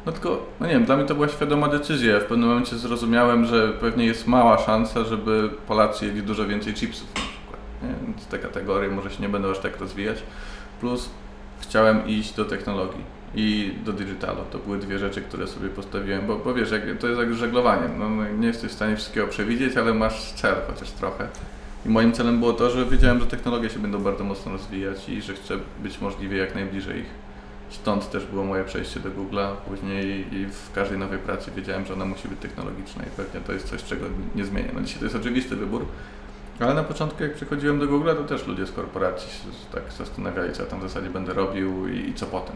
[0.05, 2.13] No tylko, no nie wiem, dla mnie to była świadoma decyzja.
[2.13, 6.73] Ja w pewnym momencie zrozumiałem, że pewnie jest mała szansa, żeby Polacy jedli dużo więcej
[6.73, 7.59] chipsów na przykład.
[7.83, 8.07] Nie?
[8.07, 10.23] Więc te kategorie może się nie będą aż tak rozwijać.
[10.79, 11.09] Plus
[11.59, 14.39] chciałem iść do technologii i do digitalu.
[14.51, 17.99] To były dwie rzeczy, które sobie postawiłem, bo, bo wiesz, to jest jak z żeglowaniem.
[17.99, 21.27] No, no, nie jesteś w stanie wszystkiego przewidzieć, ale masz cel chociaż trochę.
[21.85, 25.21] I moim celem było to, że wiedziałem, że technologie się będą bardzo mocno rozwijać i
[25.21, 27.29] że chcę być możliwie jak najbliżej ich.
[27.69, 29.55] Stąd też było moje przejście do Google'a.
[29.55, 33.53] Później i w każdej nowej pracy wiedziałem, że ona musi być technologiczna i pewnie to
[33.53, 34.05] jest coś, czego
[34.35, 34.69] nie zmienię.
[34.73, 35.85] No dzisiaj to jest oczywisty wybór,
[36.59, 40.53] ale na początku jak przychodziłem do Google'a, to też ludzie z korporacji się tak zastanawiali,
[40.53, 42.55] co ja tam w zasadzie będę robił i, i co potem.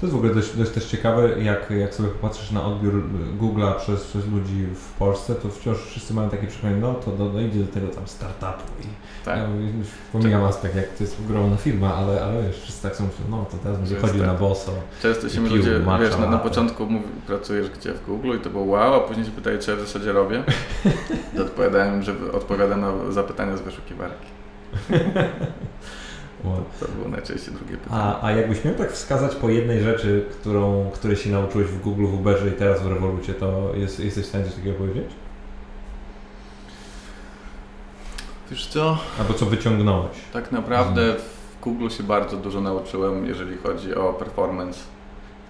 [0.00, 3.02] To jest w ogóle dość, dość też ciekawe, jak, jak sobie popatrzysz na odbiór
[3.40, 7.28] Google'a przez, przez ludzi w Polsce, to wciąż wszyscy mają takie przekonanie, no to do,
[7.28, 8.86] dojdzie do tego tam startupu i
[9.24, 9.36] Tak.
[9.38, 9.44] Ja
[9.78, 13.24] już pomijam aspekt, jak to jest ogromna firma, ale, ale wiesz, wszyscy tak są, myślą,
[13.30, 14.38] no to teraz będzie chodził na tak.
[14.38, 14.72] boso.
[15.02, 18.36] Często się I pił ludzie, matcha wiesz, na, na początku mówi, pracujesz gdzie w Google
[18.36, 20.44] i to było wow, a później się pytali, co ja w zasadzie robię.
[21.36, 24.26] To odpowiadałem, że odpowiadam na zapytania z wyszukiwarki.
[26.80, 28.02] To było najczęściej drugie pytanie.
[28.02, 32.06] A, a jakbyś miał tak wskazać po jednej rzeczy, którą, której się nauczyłeś w Google,
[32.06, 35.06] w Uberze i teraz w Revolucie, to jest, jesteś w stanie coś takiego powiedzieć?
[38.50, 40.16] Wiesz co, Albo co wyciągnąłeś?
[40.32, 44.80] tak naprawdę w Google się bardzo dużo nauczyłem, jeżeli chodzi o performance.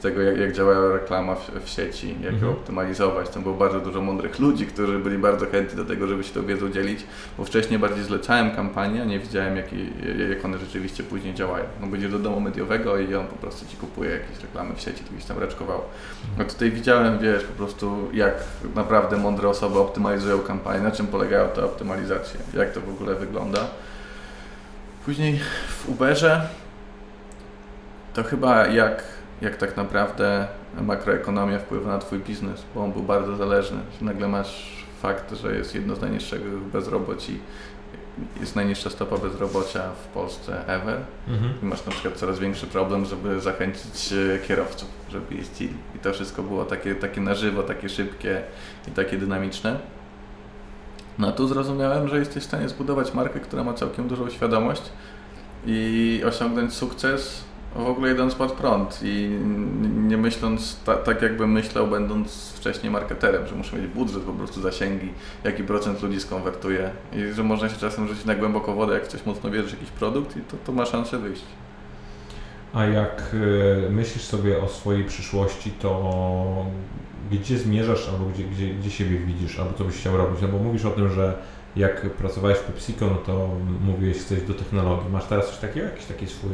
[0.02, 2.52] Tego, jak, jak działa reklama w, w sieci, jak ją Mhm.
[2.52, 3.28] optymalizować.
[3.28, 6.46] Tam było bardzo dużo mądrych ludzi, którzy byli bardzo chętni do tego, żeby się tą
[6.46, 7.04] wiedzą dzielić,
[7.38, 9.66] bo wcześniej bardziej zlecałem kampanię, a nie widziałem, jak,
[10.30, 11.64] jak one rzeczywiście później działają.
[11.80, 15.02] No będzie do domu mediowego i on po prostu ci kupuje jakieś reklamy w sieci,
[15.12, 15.88] gdzieś tam raczkowało.
[16.40, 18.34] A tutaj widziałem, wiesz, po prostu jak
[18.74, 23.60] naprawdę mądre osoby optymalizują kampanię, na czym polegają te optymalizacje, jak to w ogóle wygląda.
[25.04, 26.48] Później w Uberze
[28.14, 29.02] to chyba jak,
[29.40, 30.46] jak tak naprawdę
[30.80, 33.78] makroekonomia wpływa na Twój biznes, bo on był bardzo zależny.
[34.00, 37.38] Nagle masz fakt, że jest jedno z najniższych bezroboci,
[38.40, 41.52] jest najniższa stopa bezrobocia w Polsce ever Mhm.
[41.62, 45.74] i masz na przykład coraz większy problem, żeby zachęcić e, kierowców, żeby jeździli.
[45.96, 48.42] I to wszystko było takie, takie na żywo, takie szybkie
[48.88, 49.78] i takie dynamiczne.
[51.18, 54.82] No a tu zrozumiałem, że jesteś w stanie zbudować markę, która ma całkiem dużą świadomość
[55.66, 57.44] i osiągnąć sukces
[57.84, 59.38] w ogóle idąc pod prąd i
[60.08, 64.60] nie myśląc ta, tak, jakbym myślał, będąc wcześniej marketerem, że muszę mieć budżet, po prostu
[64.60, 65.12] zasięgi,
[65.44, 69.26] jaki procent ludzi skonwertuje i że można się czasem rzucić na głęboką wodę, jak coś
[69.26, 71.44] mocno wierzysz w jakiś produkt i to, to ma szansę wyjść.
[72.74, 73.34] A jak
[73.86, 76.66] e, myślisz sobie o swojej przyszłości, to
[77.30, 80.42] gdzie zmierzasz, albo gdzie, gdzie, gdzie siebie widzisz, albo co byś chciał robić?
[80.42, 81.38] No bo mówisz o tym, że
[81.76, 83.48] jak pracowałeś w PepsiCo, no to
[83.80, 85.10] mówiłeś, chcesz do technologii.
[85.10, 86.50] Masz teraz coś takiego, jakiś taki swój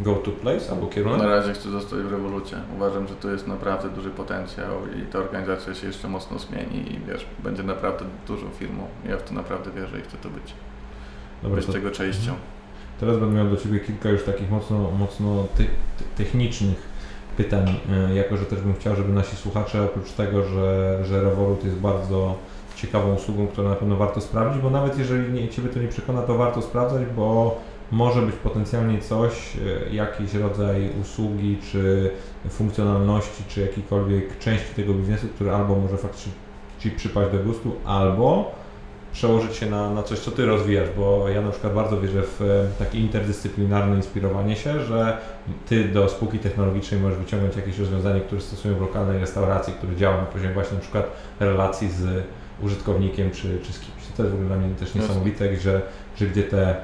[0.00, 1.18] go-to place albo kierunek?
[1.18, 2.56] Na razie chcę zostać w rewolucie.
[2.76, 7.00] Uważam, że tu jest naprawdę duży potencjał i ta organizacja się jeszcze mocno zmieni i
[7.06, 8.86] wiesz, będzie naprawdę dużą firmą.
[9.08, 10.54] Ja w to naprawdę wierzę i chcę to być.
[11.42, 12.32] Dobra, być to tego częścią.
[13.00, 15.64] teraz będę miał do Ciebie kilka już takich mocno, mocno ty,
[15.98, 16.90] ty, technicznych
[17.36, 21.64] pytań, e, jako że też bym chciał, żeby nasi słuchacze oprócz tego, że, że Revolut
[21.64, 22.34] jest bardzo
[22.76, 26.22] ciekawą usługą, którą na pewno warto sprawdzić, bo nawet jeżeli nie, Ciebie to nie przekona,
[26.22, 27.56] to warto sprawdzać, bo
[27.92, 32.10] może być potencjalnie coś, e, jakiś rodzaj usługi, czy
[32.48, 36.32] funkcjonalności, czy jakiejkolwiek części tego biznesu, które albo może faktycznie
[36.78, 38.54] Ci przypaść do gustu, albo
[39.12, 42.42] przełożyć się na, na coś, co Ty rozwijasz, bo ja na przykład bardzo wierzę w
[42.42, 45.18] e, takie interdyscyplinarne inspirowanie się, że
[45.66, 50.16] Ty do spółki technologicznej możesz wyciągnąć jakieś rozwiązanie, które stosują w lokalnej restauracji, które działa
[50.16, 51.06] na poziomie właśnie na przykład
[51.40, 52.24] relacji z
[52.62, 54.06] użytkownikiem czy, czy z kimś.
[54.16, 55.82] To jest w ogóle dla mnie też niesamowite, że,
[56.16, 56.76] że gdzie te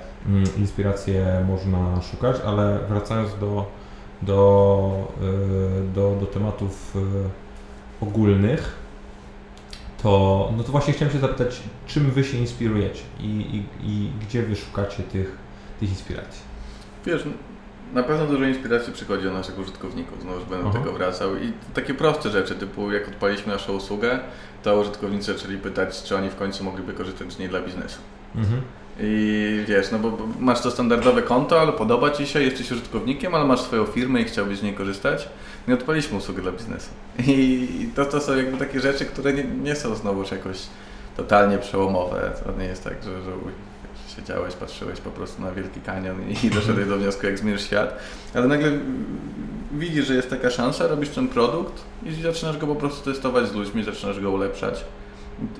[0.58, 3.66] inspiracje można szukać, ale wracając do,
[4.22, 8.86] do, y, do, do tematów y, ogólnych,
[10.02, 14.42] to, no to właśnie chciałem się zapytać, czym Wy się inspirujecie i, i, i gdzie
[14.42, 15.36] Wy szukacie tych,
[15.80, 16.42] tych inspiracji?
[17.06, 17.24] Wiesz,
[17.94, 21.94] na pewno dużo inspiracji przychodzi od naszych użytkowników, znowu będę do tego wracał i takie
[21.94, 24.18] proste rzeczy, typu jak odpaliśmy naszą usługę,
[24.62, 27.98] to użytkownicy zaczęli pytać, czy oni w końcu mogliby korzystać z niej dla biznesu.
[28.34, 28.62] Mhm.
[29.00, 33.44] I wiesz, no bo masz to standardowe konto, ale podoba Ci się, jesteś użytkownikiem, ale
[33.44, 35.28] masz swoją firmę i chciałbyś z niej korzystać.
[35.68, 36.90] Nie odpaliśmy usługi dla biznesu.
[37.26, 40.58] I to, to są jakby takie rzeczy, które nie, nie są znowuż jakoś
[41.16, 42.32] totalnie przełomowe.
[42.44, 43.30] To nie jest tak, że, że
[44.16, 47.98] siedziałeś, patrzyłeś po prostu na Wielki Kanion i doszedłeś do wniosku, jak zmienisz świat,
[48.34, 48.72] ale nagle
[49.72, 53.54] widzisz, że jest taka szansa, robisz ten produkt i zaczynasz go po prostu testować z
[53.54, 54.84] ludźmi, zaczynasz go ulepszać.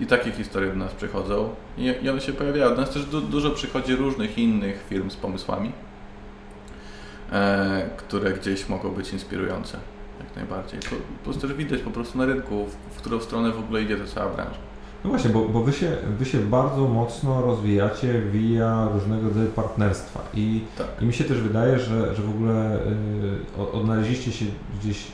[0.01, 2.71] I takie historie do nas przychodzą i, i one się pojawiają.
[2.71, 5.73] Do nas też du dużo przychodzi różnych innych firm z pomysłami,
[7.33, 9.79] e, które gdzieś mogą być inspirujące,
[10.21, 10.81] jak najbardziej.
[10.81, 13.83] Po, po prostu też widać po prostu na rynku, w, w którą stronę w ogóle
[13.83, 14.67] idzie ta cała branża.
[15.05, 20.21] No właśnie, bo, bo wy, się, wy się bardzo mocno rozwijacie via różnego rodzaju partnerstwa
[20.35, 20.87] i, tak.
[21.01, 22.79] i mi się też wydaje, że, że w ogóle
[23.57, 24.45] y, odnaleźliście się
[24.81, 25.07] gdzieś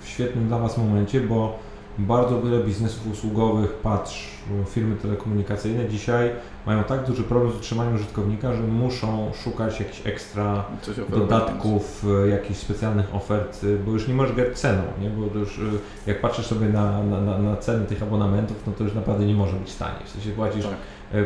[0.00, 1.58] w świetnym dla Was momencie, bo
[1.98, 4.36] bardzo wiele biznesów usługowych, patrz,
[4.68, 6.30] firmy telekomunikacyjne dzisiaj
[6.66, 10.64] mają tak duży problem z utrzymaniem użytkownika, że muszą szukać jakichś ekstra
[11.08, 15.10] dodatków, e, jakichś specjalnych ofert, e, bo już nie możesz grać ceną, nie?
[15.10, 15.62] bo już e,
[16.06, 19.56] jak patrzysz sobie na, na, na ceny tych abonamentów, no to już naprawdę nie może
[19.56, 20.04] być taniej.
[20.04, 20.74] W sensie płacisz tak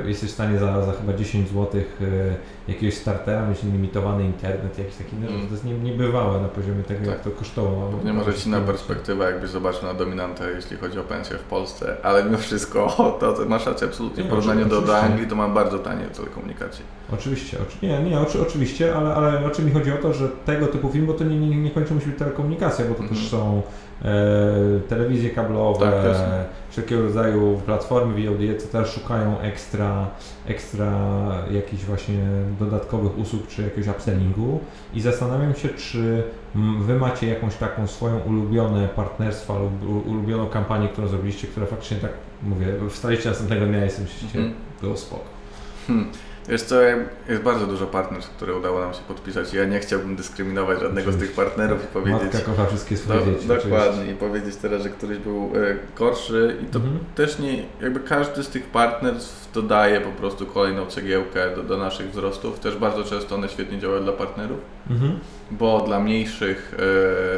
[0.07, 1.81] jesteś w stanie za, za chyba 10 zł
[2.71, 5.47] jakiegoś startera mieć limitowany internet, jakiś taki, no, mm.
[5.47, 7.09] to jest nie, niebywałe na poziomie tego, tak.
[7.09, 7.91] jak to kosztowało.
[8.05, 11.97] Nie może ci na perspektywę, jakby zobaczył na dominantę, jeśli chodzi o pensję w Polsce,
[12.03, 12.87] ale mimo wszystko,
[13.21, 14.25] to, to masz rację absolutnie.
[14.25, 16.85] W porównaniu do, do Anglii to ma bardzo tanie telekomunikacje.
[17.13, 20.29] Oczywiście, oczy, nie, nie, oczy, oczywiście, ale, ale o czym mi chodzi o to, że
[20.29, 23.15] tego typu film, bo to nie, nie, nie kończy musi być telekomunikacja, bo to mm.
[23.15, 23.63] też są
[24.03, 28.87] e, telewizje kablowe, tak, wszelkiego rodzaju platformy VOD, etc.
[28.87, 30.07] szukają ekstra,
[30.47, 30.93] ekstra
[31.51, 32.19] jakichś właśnie
[32.61, 34.61] dodatkowych usług czy jakiegoś upsellingu
[34.95, 36.23] i zastanawiam się, czy
[36.81, 42.11] Wy macie jakąś taką swoją ulubione partnerstwa lub ulubioną kampanię, którą zrobiliście, która faktycznie tak,
[42.43, 44.81] mówię, wstaliście następnego dnia i myślicie, mm -hmm.
[44.81, 45.25] było spoko.
[45.87, 46.09] Hmm.
[46.51, 46.81] Wiesz co,
[47.29, 51.17] jest bardzo dużo partnerstw, które udało nam się podpisać ja nie chciałbym dyskryminować żadnego z
[51.17, 52.23] tych partnerów i powiedzieć...
[52.23, 53.49] Matka kocha wszystkie swoje dzieci.
[53.49, 56.99] Dokładnie i powiedzieć teraz, że któryś był e, gorszy i to mhm.
[57.15, 62.11] też nie, jakby każdy z tych partnerstw dodaje po prostu kolejną cegiełkę do, do naszych
[62.11, 62.61] wzrostów.
[62.61, 64.59] Też bardzo często one świetnie działają dla partnerów,
[64.91, 65.19] mhm.
[65.51, 66.75] bo dla mniejszych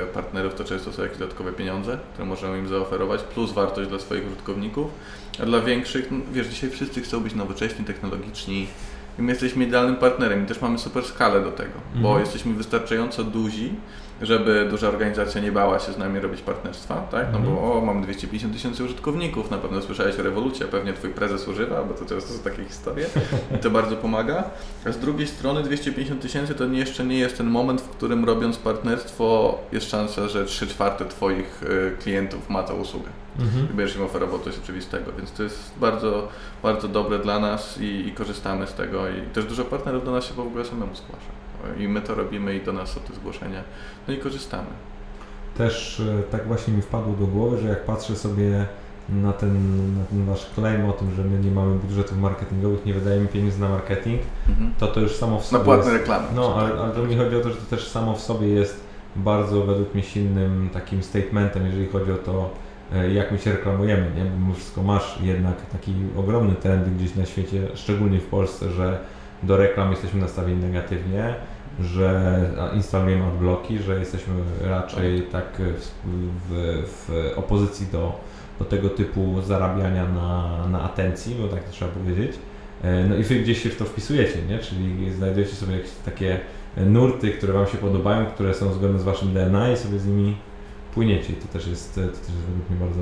[0.03, 3.99] e, partnerów to często są jakieś dodatkowe pieniądze, które możemy im zaoferować, plus wartość dla
[3.99, 4.91] swoich użytkowników.
[5.43, 8.67] A dla większych, no, wiesz, dzisiaj wszyscy chcą być nowocześni, technologiczni,
[9.19, 12.03] i my jesteśmy idealnym partnerem i też mamy super skalę do tego, mhm.
[12.03, 13.75] bo jesteśmy wystarczająco duzi,
[14.23, 17.27] żeby duża organizacja nie bała się z nami robić partnerstwa, tak?
[17.33, 17.57] No mhm.
[17.57, 21.49] bo o, mamy 250 tysięcy użytkowników, na pewno słyszałeś o rewolucji, a pewnie twój prezes
[21.49, 23.07] używa, bo to często są takie historie
[23.57, 24.45] i to bardzo pomaga.
[24.87, 28.57] A z drugiej strony 250 tysięcy to jeszcze nie jest ten moment, w którym robiąc
[28.57, 33.09] partnerstwo jest szansa, że 3 czwarte twoich y, klientów ma tę usługę.
[33.39, 33.65] Mhm.
[33.71, 36.29] I będziesz im oferował coś oczywistego, więc to jest bardzo,
[36.63, 40.25] bardzo dobre dla nas i, i korzystamy z tego i też dużo partnerów do nas
[40.25, 41.43] się w ogóle samemu zgłasza
[41.79, 43.63] i my to robimy i do nas są te zgłoszenia,
[44.09, 44.69] no i korzystamy.
[45.57, 48.67] Też e, tak właśnie mi wpadło do głowy, że jak patrzę sobie
[49.09, 49.55] na ten,
[49.99, 53.61] na ten wasz claim o tym, że my nie mamy budżetów marketingowych, nie wydajemy pieniędzy
[53.61, 54.75] na marketing, mhm.
[54.79, 55.59] to to już samo w sobie.
[55.59, 56.27] Na płatne jest, reklamy.
[56.35, 58.85] No, ale, ale to mi chodzi o to, że to też samo w sobie jest
[59.17, 62.51] bardzo według mnie silnym takim statementem, jeżeli chodzi o to,
[63.13, 64.25] jak my się reklamujemy, nie?
[64.25, 68.99] Bo mimo wszystko masz jednak taki ogromny trend gdzieś na świecie, szczególnie w Polsce, że
[69.43, 71.35] do reklam jesteśmy nastawieni negatywnie,
[71.81, 72.41] że
[72.75, 74.35] instalujemy adblocki, że jesteśmy
[74.65, 75.91] raczej tak w,
[76.49, 78.21] w, w opozycji do,
[78.59, 82.33] do tego typu zarabiania na, na atencji, bo tak to trzeba powiedzieć.
[82.83, 84.59] E, no i wy gdzieś się w to wpisujecie, nie?
[84.59, 86.41] czyli znajdujecie sobie jakieś takie
[86.77, 90.37] nurty, które Wam się podobają, które są zgodne z Waszym DNA i sobie z nimi
[90.95, 91.33] płyniecie.
[91.33, 93.01] I to też jest, to też jest według mnie bardzo,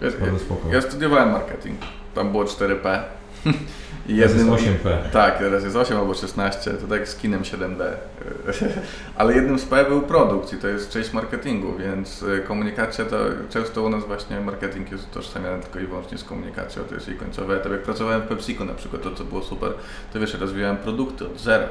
[0.00, 0.68] ja, bardzo spoko.
[0.72, 1.80] Ja studiowałem marketing,
[2.14, 3.02] tam było 4P
[4.08, 5.10] I Teraz jest jednym, 8P.
[5.12, 7.84] Tak, teraz jest 8 albo 16, to tak z kinem 7D.
[9.16, 13.16] Ale jednym z P był produkt i to jest część marketingu, więc y, komunikacja to
[13.50, 17.16] często u nas właśnie marketing jest utożsamiany tylko i wyłącznie z komunikacją, to jest jej
[17.16, 17.72] końcowy etap.
[17.72, 19.72] Jak pracowałem w PepsiCo na przykład, to co było super,
[20.12, 21.68] to wiesz, rozwijałem produkty od zera.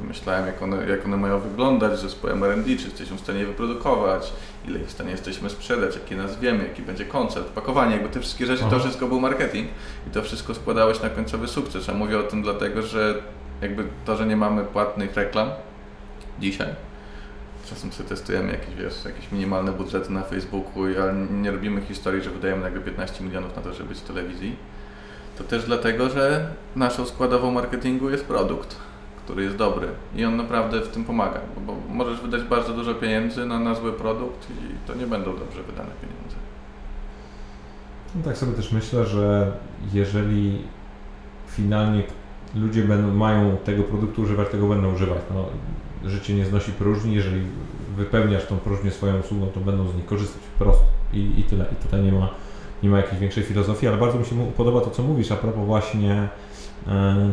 [0.00, 4.32] Wymyślałem, jak one, jak one mają wyglądać, zespołem R&D, czy jesteśmy w stanie je wyprodukować,
[4.68, 8.46] ile ich w stanie jesteśmy sprzedać, jakie nazwiemy, jaki będzie koncept, pakowanie, jakby te wszystkie
[8.46, 8.70] rzeczy, Aha.
[8.76, 9.68] to wszystko był marketing
[10.06, 11.88] i to wszystko składało się na końcowy sukces.
[11.88, 13.22] A mówię o tym dlatego, że
[13.62, 15.50] jakby to, że nie mamy płatnych reklam
[16.38, 16.68] dzisiaj,
[17.70, 22.30] czasem sobie testujemy jakieś, wiesz, jakieś minimalne budżety na Facebooku, ale nie robimy historii, że
[22.30, 24.56] wydajemy nagle 15 milionów na to, żeby być w telewizji,
[25.38, 28.76] to też dlatego, że naszą składową marketingu jest produkt,
[29.24, 32.94] który jest dobry i on naprawdę w tym pomaga, bo, bo możesz wydać bardzo dużo
[32.94, 36.36] pieniędzy na, na zły produkt i to nie będą dobrze wydane pieniądze.
[38.14, 39.52] No tak sobie też myślę, że
[39.92, 40.58] jeżeli
[41.46, 42.02] finalnie
[42.54, 45.18] ludzie będą, mają tego produktu używać, tego będą używać.
[45.34, 45.44] No,
[46.10, 47.42] życie nie znosi próżni, jeżeli
[47.96, 51.64] wypełniasz tą próżnię swoją usługą, to będą z nich korzystać prosto i, i tyle.
[51.72, 52.28] I tutaj nie ma,
[52.82, 55.66] nie ma jakiejś większej filozofii, ale bardzo mi się podoba to, co mówisz a propos
[55.66, 56.28] właśnie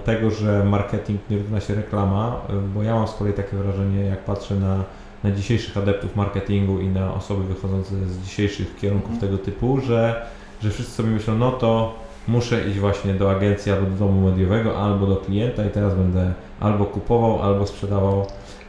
[0.05, 4.01] tego, że marketing nie równa się reklama, e, bo ja mam z kolei takie wrażenie,
[4.01, 4.83] jak patrzę na,
[5.23, 9.31] na dzisiejszych adeptów marketingu i na osoby wychodzące z dzisiejszych kierunków Mhm.
[9.31, 10.25] tego typu, że,
[10.63, 11.95] że wszyscy sobie myślą, no to
[12.27, 16.33] muszę iść właśnie do agencji albo do domu mediowego, albo do klienta i teraz będę
[16.59, 18.25] albo kupował, albo sprzedawał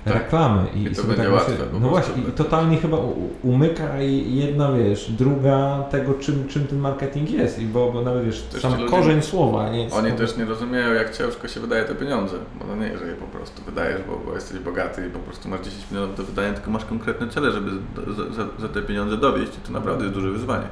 [0.09, 0.23] Tak.
[0.23, 0.67] reklamy.
[0.75, 2.97] I to sobie będzie tak łatwe myślę- No właśnie, i totalnie chyba
[3.43, 7.59] umyka i jedna, wiesz, druga tego, czym, czym ten marketing jest.
[7.59, 9.89] I bo, bo nawet wiesz, Też sam ci ludzie- korzeń słowa, nie?
[9.93, 13.15] Oni też nie rozumieją, jak ciężko się wydaje te pieniądze, bo to nie, że je
[13.15, 16.53] po prostu wydajesz, bo, bo jesteś bogaty i po prostu masz 10 milionów do wydania,
[16.53, 17.71] tylko masz konkretne cele, żeby
[18.17, 20.67] za, za, za te pieniądze dowieść i to naprawdę jest duże wyzwanie.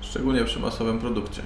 [0.00, 1.42] Szczególnie przy masowym produkcie.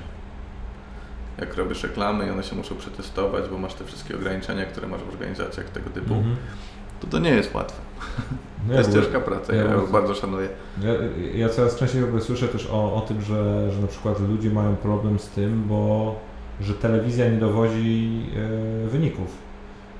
[1.40, 5.00] Jak robisz reklamy i one się muszą przetestować, bo masz te wszystkie ograniczenia, które masz
[5.02, 6.36] w organizacjach tego typu, Mhm.
[7.02, 7.82] To to nie jest łatwe.
[8.68, 10.48] No To jest ciężka praca, ja ja ją bardzo- szanuję.
[10.82, 10.90] Ja,
[11.34, 14.50] ja coraz częściej w ogóle słyszę też o, o tym, że, że na przykład ludzie
[14.50, 16.14] mają problem z tym, bo
[16.60, 18.20] że telewizja nie dowodzi
[18.84, 19.26] e, wyników.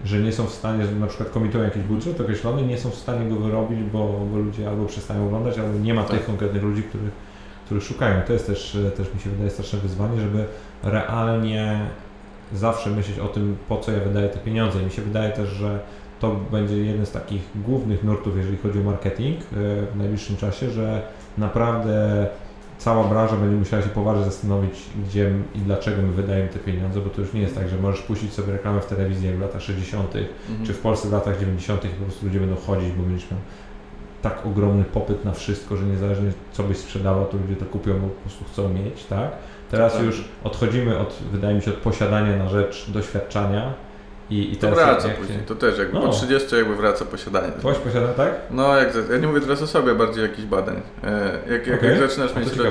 [0.04, 2.94] Że nie są w stanie, że na przykład komitują jakiś budżet określony, nie są w
[2.94, 6.26] stanie go wyrobić, bo, bo ludzie albo przestają oglądać, albo nie ma tych Tak.
[6.26, 7.10] konkretnych ludzi, których,
[7.64, 8.22] których szukają.
[8.26, 10.44] To jest też, e, też mi się wydaje straszne wyzwanie, żeby
[10.82, 11.80] realnie
[12.54, 14.82] zawsze myśleć o tym, po co ja wydaję te pieniądze.
[14.82, 15.80] I mi się wydaje też, że
[16.22, 19.44] to będzie jeden z takich głównych nurtów, jeżeli chodzi o marketing e,
[19.92, 21.02] w najbliższym czasie, że
[21.38, 22.26] naprawdę
[22.78, 24.72] cała branża będzie musiała się poważnie zastanowić,
[25.08, 28.00] gdzie i dlaczego my wydajemy te pieniądze, bo to już nie jest tak, że możesz
[28.02, 30.14] puścić sobie reklamę w telewizji w latach 60.,
[30.50, 30.66] Mhm.
[30.66, 31.84] czy w Polsce w latach 90.
[31.84, 33.40] i po prostu ludzie będą chodzić, bo będziesz miał
[34.22, 38.06] tak ogromny popyt na wszystko, że niezależnie co byś sprzedawał, to ludzie to kupią, bo
[38.08, 39.30] po prostu chcą mieć, tak?
[39.70, 40.02] Teraz Tak.
[40.02, 43.74] już odchodzimy od, wydaje mi się, od posiadania na rzecz doświadczania
[44.32, 46.00] i, i To wraca jak, później, to też jakby No.
[46.00, 47.52] po 30 jakby wraca posiadanie.
[47.58, 48.34] Ktoś posiada, tak?
[48.50, 50.80] No, jak, ja nie mówię teraz o sobie, bardziej jakichś badań.
[51.04, 51.90] E, Jak, jak, Okej.
[51.90, 52.64] jak, zaczynasz mieć ro-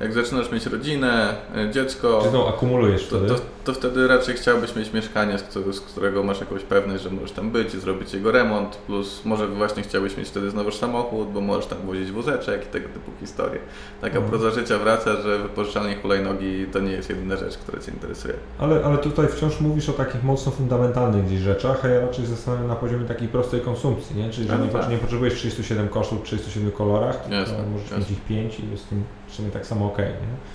[0.00, 3.34] jak zaczynasz mieć rodzinę, e, dziecko, Czy znowu akumulujesz to, wtedy?
[3.34, 5.38] to, to wtedy raczej chciałbyś mieć mieszkanie,
[5.72, 9.46] z, którego, masz jakąś pewność, że możesz tam być i zrobić jego remont, plus może
[9.48, 13.58] właśnie chciałbyś mieć wtedy znowuż samochód, bo możesz tam wozić wózeczek i tego typu historie.
[14.00, 14.30] Taka Mhm.
[14.30, 18.34] proza życia wraca, że wypożyczalnie hulajnogi to nie jest jedyna rzecz, która Cię interesuje.
[18.58, 22.66] Ale, ale tutaj wciąż mówisz o takich mocno fundamentalnych gdzieś rzeczach, a ja raczej zastanawiam
[22.68, 24.30] na poziomie takiej prostej konsumpcji, nie?
[24.30, 24.90] Czyli, że No nie, tak.
[24.90, 27.98] nie potrzebujesz 37 kosztów w 37 kolorach, tylko Jasne, możesz jasne.
[27.98, 30.04] mieć ich 5 i jest z tym w sumie tak samo ok, nie?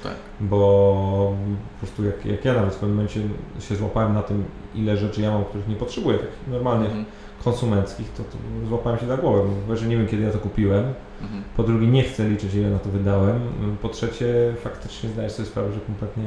[0.04, 0.14] Tak.
[0.40, 1.34] Bo
[1.80, 3.22] po prostu jak, jak ja nawet w pewnym momencie
[3.60, 4.44] się złapałem na tym,
[4.76, 7.06] ile rzeczy ja mam, których nie potrzebuję, takich normalnych, Mhm.
[7.44, 8.38] konsumenckich, to, to
[8.68, 11.44] złapałem się za głowę, bo że nie wiem kiedy ja to kupiłem, Mhm.
[11.58, 13.40] po drugie nie chcę liczyć ile na to wydałem,
[13.82, 16.24] po trzecie faktycznie zdajesz sobie sprawę, że kompletnie,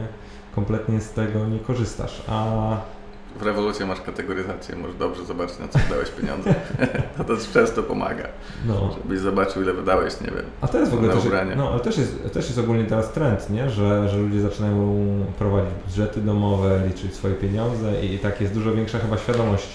[0.55, 2.77] kompletnie z tego nie korzystasz, a
[3.39, 6.55] W rewolucji masz kategoryzację, możesz dobrze zobaczyć na co wydałeś pieniądze.
[7.17, 8.25] to też często pomaga,
[8.67, 10.45] no, żebyś zobaczył ile wydałeś, nie wiem.
[10.61, 13.51] a teraz w ogóle Na też, no, ale też jest, też jest ogólnie teraz trend,
[13.51, 13.71] nie?
[13.71, 15.05] Że, że ludzie zaczynają
[15.39, 19.69] prowadzić budżety domowe, liczyć swoje pieniądze i, i tak jest dużo większa chyba świadomość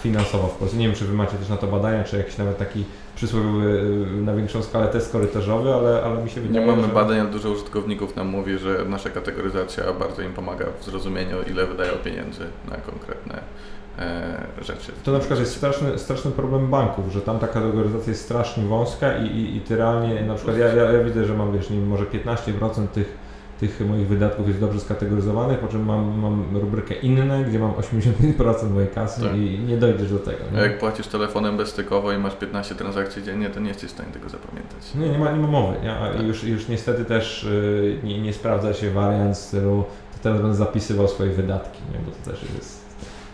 [0.00, 0.76] finansowa w Polsce.
[0.76, 2.84] Nie wiem, czy Wy macie też na to badania, czy jakiś nawet taki
[3.16, 6.88] przysłowiowy na większą skalę test korytarzowy, ale, ale mi się Nie wydaje, mamy że...
[6.88, 11.66] badań, ale dużo użytkowników nam mówi, że nasza kategoryzacja bardzo im pomaga w zrozumieniu, ile
[11.66, 13.40] wydają pieniędzy na konkretne
[13.98, 14.92] e, rzeczy.
[15.04, 19.18] To na przykład jest straszny, straszny problem banków, że tam ta kategoryzacja jest strasznie wąska
[19.18, 21.78] i, i, i ty realnie, na przykład ja, ja, ja widzę, że mam wiesz, nie
[21.78, 23.25] może 15% tych
[23.60, 28.70] tych moich wydatków jest dobrze skategoryzowanych, po czym mam, mam rubrykę inne, gdzie mam 85%
[28.70, 29.36] mojej kasy Tak.
[29.36, 30.38] i nie dojdziesz do tego.
[30.52, 33.92] A Nie, jak płacisz telefonem bezstykowo i masz 15 transakcji dziennie, to nie jesteś w
[33.92, 34.94] stanie tego zapamiętać.
[34.94, 35.76] nie, nie, ma, nie ma mowy.
[35.82, 35.92] Nie?
[35.94, 36.22] A Tak.
[36.26, 41.08] już, już niestety też y, nie, nie sprawdza się wariant stylu, to teraz będę zapisywał
[41.08, 41.98] swoje wydatki, nie?
[41.98, 42.86] bo to też jest...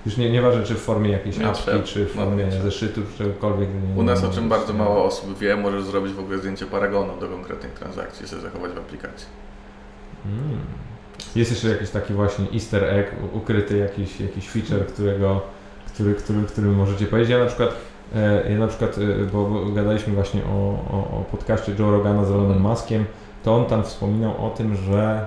[0.07, 1.83] Już nie, nieważne czy w formie jakiejś Nie apki, trzeba.
[1.83, 2.65] czy w No, formie trzeba.
[2.65, 3.69] zeszytu, czy czegokolwiek.
[3.95, 7.13] Nie, U nas, o czym bardzo mało osób wie, możesz zrobić w ogóle zdjęcie paragonu
[7.21, 9.27] do konkretnych transakcji sobie zachować w aplikacji.
[10.27, 10.59] Mm.
[11.37, 15.41] Jest jeszcze jakiś taki właśnie easter egg, ukryty jakiś, jakiś feature, którego,
[15.95, 17.31] który, który, który możecie powiedzieć.
[17.31, 17.75] Ja na przykład,
[18.15, 20.57] e, ja na przykład e, bo, bo gadaliśmy właśnie o,
[20.91, 23.05] o, o podcaście Joe Rogana z Elonem Muskiem,
[23.45, 25.27] to on tam wspominał o tym, że,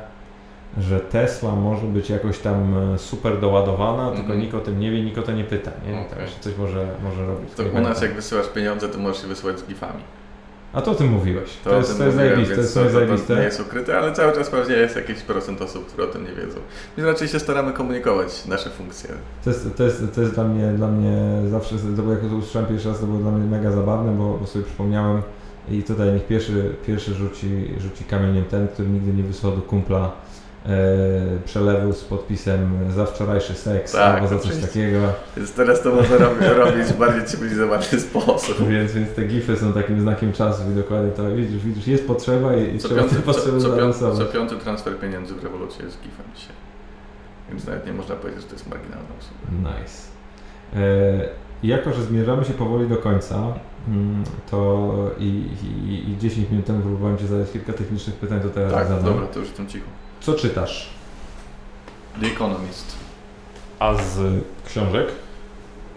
[0.77, 4.39] że Tesla może być jakoś tam e, super doładowana, tylko Mhm.
[4.39, 6.05] nikt o tym nie wie, nikt o to nie pyta, nie?
[6.05, 7.49] Tak, że coś może, może robić.
[7.53, 9.99] To u nas jak wysyłasz pieniądze, to możesz je wysyłać z gifami.
[10.75, 11.49] A to o tym mówiłeś.
[11.63, 12.79] To, o jest, to jest mówiłem, zajebiste, to jest to
[13.17, 16.11] to, to nie jest ukryte, ale cały czas pewnie jest jakiś procent osób, które o
[16.11, 16.59] tym nie wiedzą.
[16.97, 19.09] My raczej się staramy komunikować nasze funkcje.
[19.43, 22.35] To jest, to jest, to jest dla, mnie, dla mnie zawsze, to było jak to
[22.35, 25.21] usłyszałem pierwszy raz, to było dla mnie mega zabawne, bo, bo sobie przypomniałem
[25.71, 30.11] i tutaj niech pierwszy, pierwszy rzuci, rzuci kamieniem ten, który nigdy nie wysłał do kumpla
[31.45, 34.67] przelewu z podpisem za wczorajszy seks Tak, albo za coś oczywiście.
[34.67, 34.99] takiego.
[35.37, 38.67] Więc teraz to można robić, robić w bardziej cywilizowany sposób.
[38.69, 42.55] Więc, więc te gify są takim znakiem czasu i dokładnie to widzisz, widzisz jest potrzeba
[42.55, 45.85] i, i Co trzeba piąty, tę co, co, piąty, co piąty transfer pieniędzy w rewolucji
[45.85, 46.55] jest gifem dzisiaj.
[47.49, 49.69] Więc nawet nie można powiedzieć, że to jest marginalna usługa.
[49.79, 50.01] Nice.
[50.75, 53.35] E, jako, że zmierzamy się powoli do końca,
[53.87, 55.43] mm, to i,
[55.87, 59.03] i, i 10 minut temu próbowałem Cię zadać kilka technicznych pytań, to teraz Tak, zadam.
[59.05, 59.85] dobra, to już jestem cicho.
[60.25, 60.89] Co czytasz?
[62.21, 62.95] The Economist.
[63.79, 64.19] A z
[64.65, 65.07] książek?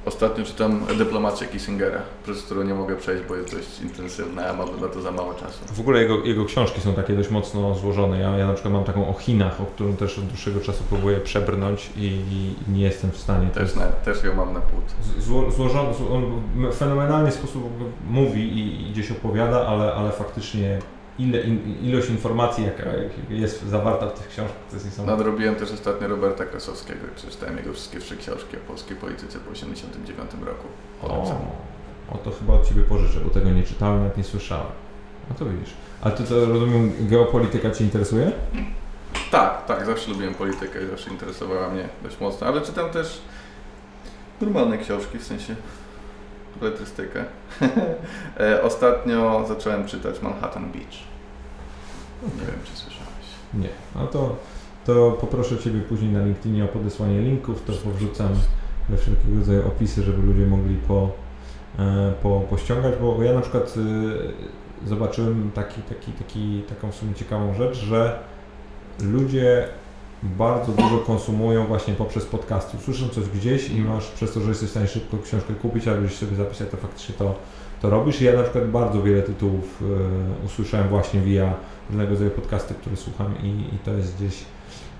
[0.06, 4.80] Ostatnio czytam Dyplomację Kissingera, przez którą nie mogę przejść, bo jest dość intensywna, a mam
[4.80, 5.58] na to za mało czasu.
[5.74, 8.20] W ogóle jego, jego książki są takie dość mocno złożone.
[8.20, 11.20] Ja, ja na przykład mam taką o Chinach, o którą też od dłuższego czasu próbuję
[11.20, 13.48] przebrnąć i, i nie jestem w stanie.
[13.50, 14.84] Też, na, też ją mam na płód.
[15.18, 17.62] zło, złożony, zło- on w fenomenalny sposób
[18.10, 20.78] mówi i, i gdzieś opowiada, ale, ale faktycznie
[21.18, 21.42] ile,
[21.82, 22.84] ilość informacji, jaka
[23.30, 25.16] jest zawarta w tych książkach, to jest niesamowite.
[25.16, 29.50] Nadrobiłem też ostatnio Roberta Krasowskiego i przeczytałem jego wszystkie trzy książki o polskiej polityce po
[29.52, 30.68] 1989 roku.
[31.02, 31.38] O,
[32.14, 34.72] o to chyba od Ciebie pożyczę, bo tego nie czytałem, nawet nie słyszałem.
[35.30, 35.74] No to widzisz.
[36.02, 38.32] A Ty to rozumiem, geopolityka Cię interesuje?
[39.30, 43.20] Tak, tak, zawsze lubiłem politykę i zawsze interesowała mnie dość mocno, ale czytam też
[44.40, 45.56] normalne książki, w sensie
[46.62, 47.24] letrystykę.
[48.40, 50.98] E, Ostatnio zacząłem czytać Manhattan Beach.
[52.22, 53.26] Nie wiem, czy słyszałeś.
[53.54, 53.68] Nie.
[53.94, 54.36] No to,
[54.86, 58.28] to poproszę Ciebie później na LinkedInie o podesłanie linków, to powrzucam
[58.88, 61.10] we wszelkiego rodzaju opisy, żeby ludzie mogli po,
[61.78, 67.14] e, po, pościągać, bo ja na przykład y, zobaczyłem taki, taki, taki, taką w sumie
[67.14, 68.18] ciekawą rzecz, że
[69.00, 69.68] ludzie
[70.22, 72.78] bardzo dużo konsumują właśnie poprzez podcasty.
[72.84, 76.08] Słyszą coś gdzieś i masz przez to, że jesteś w stanie szybko książkę kupić, albo
[76.08, 77.34] sobie zapisać, to faktycznie to,
[77.82, 78.20] to robisz.
[78.20, 81.54] Ja na przykład bardzo wiele tytułów y, usłyszałem właśnie via
[81.90, 84.44] różnego rodzaju podcasty, które słucham i, i to jest gdzieś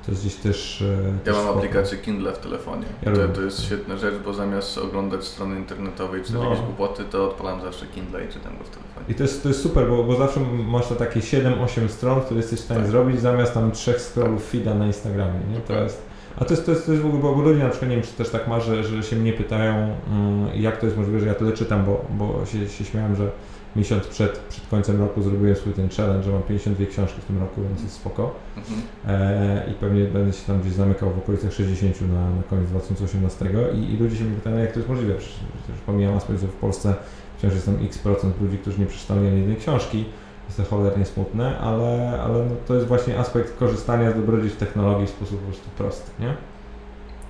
[0.07, 0.83] to jest gdzieś też.
[0.83, 0.85] e,
[1.27, 1.59] Ja mam spoko.
[1.59, 2.87] aplikację Kindle w telefonie.
[3.03, 6.45] Ja to, to jest świetna rzecz, bo zamiast oglądać strony internetowej czy No.
[6.45, 9.07] jakieś głupoty, to odpalam zawsze Kindle i czytam go w telefonie.
[9.09, 12.41] I to jest, to jest super, bo, bo zawsze masz te takie 7-8 stron, które
[12.41, 12.91] jesteś w stanie Tak.
[12.91, 15.41] zrobić, zamiast tam trzech scrollów feeda na Instagramie.
[15.53, 15.61] Nie?
[15.61, 15.83] To Tak.
[15.83, 16.03] jest,
[16.37, 17.97] a to jest, to, jest, to jest w ogóle, bo bo ludzie na przykład, nie
[17.97, 21.21] wiem czy też tak ma, że, że się mnie pytają, mm, jak to jest możliwe,
[21.21, 23.31] że ja tyle czytam, bo, bo się, się śmiałem, że
[23.79, 27.41] miesiąc przed, przed końcem roku zrobiłem swój ten challenge, że mam 52 książki w tym
[27.41, 28.35] roku, więc jest spoko.
[28.57, 28.81] Mhm.
[29.07, 33.47] E, i pewnie będę się tam gdzieś zamykał w okolicach 60 na, na koniec 2018
[33.75, 36.47] I, i ludzie się mnie pytają, jak to jest możliwe, przecież, przecież pomijam aspekt, że
[36.47, 36.95] w Polsce
[37.39, 40.05] wciąż jest tam x procent ludzi, którzy nie przeczytali ani jednej książki,
[40.47, 45.07] jest to cholernie smutne, ale, ale no, to jest właśnie aspekt korzystania z dobrodziejstw technologii
[45.07, 46.35] w sposób po prostu prosty, nie?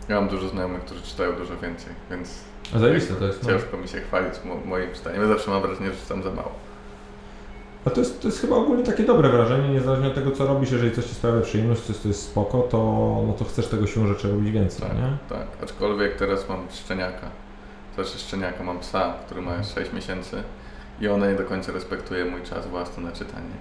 [0.09, 2.45] Ja mam dużo znajomych, którzy czytają dużo więcej, więc
[2.75, 3.43] A zajebiste to jest.
[3.43, 3.49] No.
[3.49, 5.23] ciężko mi się chwalić mo- moim czytaniem.
[5.23, 6.51] Ja zawsze mam wrażenie, że czytam za mało.
[7.85, 10.71] A to jest, to jest chyba ogólnie takie dobre wrażenie, niezależnie od tego, co robisz,
[10.71, 12.79] jeżeli coś Ci sprawia przyjemność, coś to jest spoko, to,
[13.27, 15.17] no to chcesz tego siłą rzeczy robić więcej, Tak, nie?
[15.29, 15.47] tak.
[15.63, 17.27] Aczkolwiek teraz mam szczeniaka.
[17.95, 20.43] Znaczy szczeniaka, mam psa, który ma 6 miesięcy
[21.01, 23.55] i ona nie do końca respektuje mój czas własny na czytanie.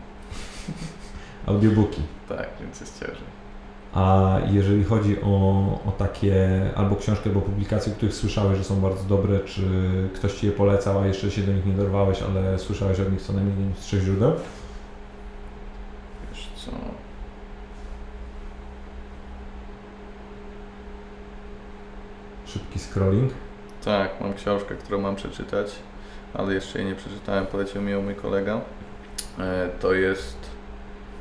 [1.48, 2.02] Audiobooki.
[2.30, 3.37] Tak, więc jest ciężej.
[3.98, 5.30] A jeżeli chodzi o,
[5.86, 9.62] o takie albo książki, albo publikacje, których słyszałeś, że są bardzo dobre, czy
[10.16, 13.22] ktoś Ci je polecał, a jeszcze się do nich nie dorwałeś, ale słyszałeś od nich
[13.22, 14.32] co najmniej z trzech źródeł?
[16.32, 16.72] Wiesz co?
[22.46, 23.32] Szybki scrolling.
[23.86, 25.76] Tak, mam książkę, którą mam przeczytać,
[26.34, 28.62] ale jeszcze jej nie przeczytałem, polecił mi ją mój kolega.
[29.40, 30.38] E, To jest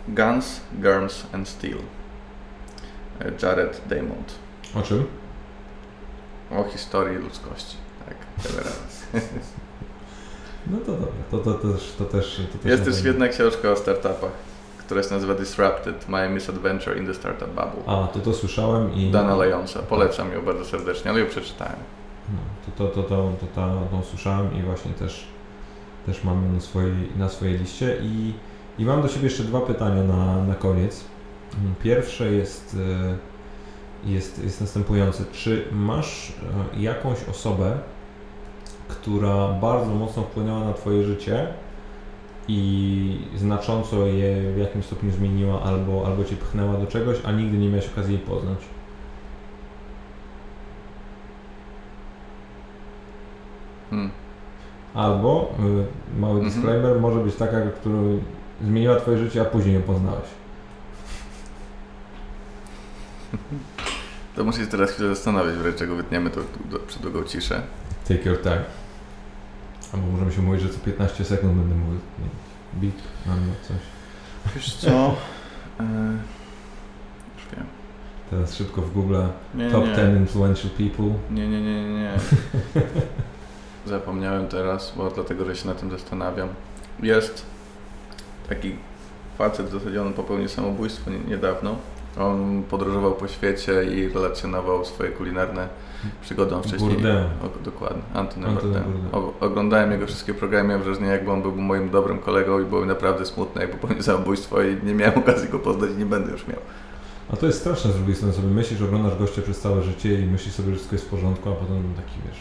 [0.08, 1.78] Guns, Germs and Steel.
[3.42, 4.34] Jared Damond.
[4.74, 5.06] O czym?
[6.50, 7.76] O historii ludzkości.
[8.06, 8.86] Tak, generalnie.
[10.70, 12.40] No to dobra, to, to, to, też, to też...
[12.52, 13.08] To też Jest też pewno.
[13.08, 14.30] jedna książka o startupach,
[14.78, 17.82] która się nazywa Disrupted, My Misadventure in the Startup Bubble.
[17.94, 19.10] A, to to słyszałem i...
[19.10, 19.82] Dana Lejonsa.
[19.82, 21.76] Polecam ją bardzo serdecznie, ale ją przeczytałem.
[22.28, 22.38] No,
[22.76, 25.26] to, to, to, to, to, to, tą słyszałem i właśnie też,
[26.06, 28.34] też mam ją na swojej, na swojej liście i,
[28.78, 31.04] i mam do Ciebie jeszcze dwa pytania na, na koniec.
[31.54, 32.76] Mm, Pierwsze jest,
[34.04, 35.24] e, jest, jest następujące.
[35.32, 36.32] Czy masz
[36.76, 37.78] e, jakąś osobę,
[38.88, 41.46] która bardzo mocno wpłynęła na Twoje życie
[42.48, 47.58] i znacząco je w jakimś stopniu zmieniła albo, albo Cię pchnęła do czegoś, a nigdy
[47.58, 48.58] nie miałeś okazji jej poznać?
[53.90, 54.10] Hmm.
[54.94, 55.54] Albo,
[56.16, 56.50] y, mały Mhm.
[56.54, 57.98] disclaimer, może być taka, która
[58.62, 60.28] zmieniła Twoje życie, a później ją poznałeś.
[64.36, 66.40] To muszę się teraz chwilę zastanowić, w razie czego wytniemy to
[66.86, 67.62] przed długą ciszę.
[68.08, 68.64] Take your time.
[69.94, 72.00] Albo możemy się mówić, że co 15 sekund będę mówił.
[72.72, 72.94] Beat,
[73.26, 73.76] albo coś.
[74.54, 74.88] Wiesz co?
[75.80, 75.82] E,
[77.36, 77.66] już wiem.
[78.30, 79.16] Teraz szybko w Google
[79.54, 79.94] Nie, Top nie.
[79.94, 81.14] 10 Influential People.
[81.30, 82.10] Nie, nie, nie, nie, nie.
[83.86, 86.48] Zapomniałem teraz, bo dlatego, że się na tym zastanawiam.
[87.02, 87.46] Jest
[88.48, 88.76] taki
[89.38, 91.76] facet, w zasadzie on popełnił samobójstwo nie- niedawno.
[92.18, 95.68] On podróżował po świecie i relacjonował swoje kulinarne
[96.20, 96.54] przygody.
[96.54, 96.90] On wcześniej...
[96.90, 97.24] Bourdain.
[97.24, 98.84] O, dokładnie, Antony Antony Bourdain.
[98.84, 99.14] Bourdain.
[99.40, 102.80] O, oglądałem jego wszystkie programy, miałem wrażenie, jakby on był moim dobrym kolegą i było
[102.80, 106.32] mi naprawdę smutne, jak popełnił samobójstwo i nie miałem okazji go poznać i nie będę
[106.32, 106.58] już miał.
[107.32, 110.26] A to jest straszne z drugiej strony sobie myślisz, oglądasz gościa przez całe życie i
[110.26, 112.40] myślisz sobie, że wszystko jest w porządku, a potem taki wiesz.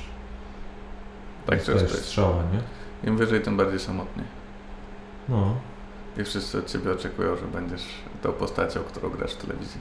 [1.45, 2.05] Tak często jest.
[2.05, 3.09] strzała, nie?
[3.09, 4.23] Im wyżej, tym bardziej samotnie.
[5.29, 5.55] No.
[6.17, 7.83] I wszyscy od Ciebie oczekują, że będziesz
[8.21, 9.79] tą postacią, którą grasz w telewizji.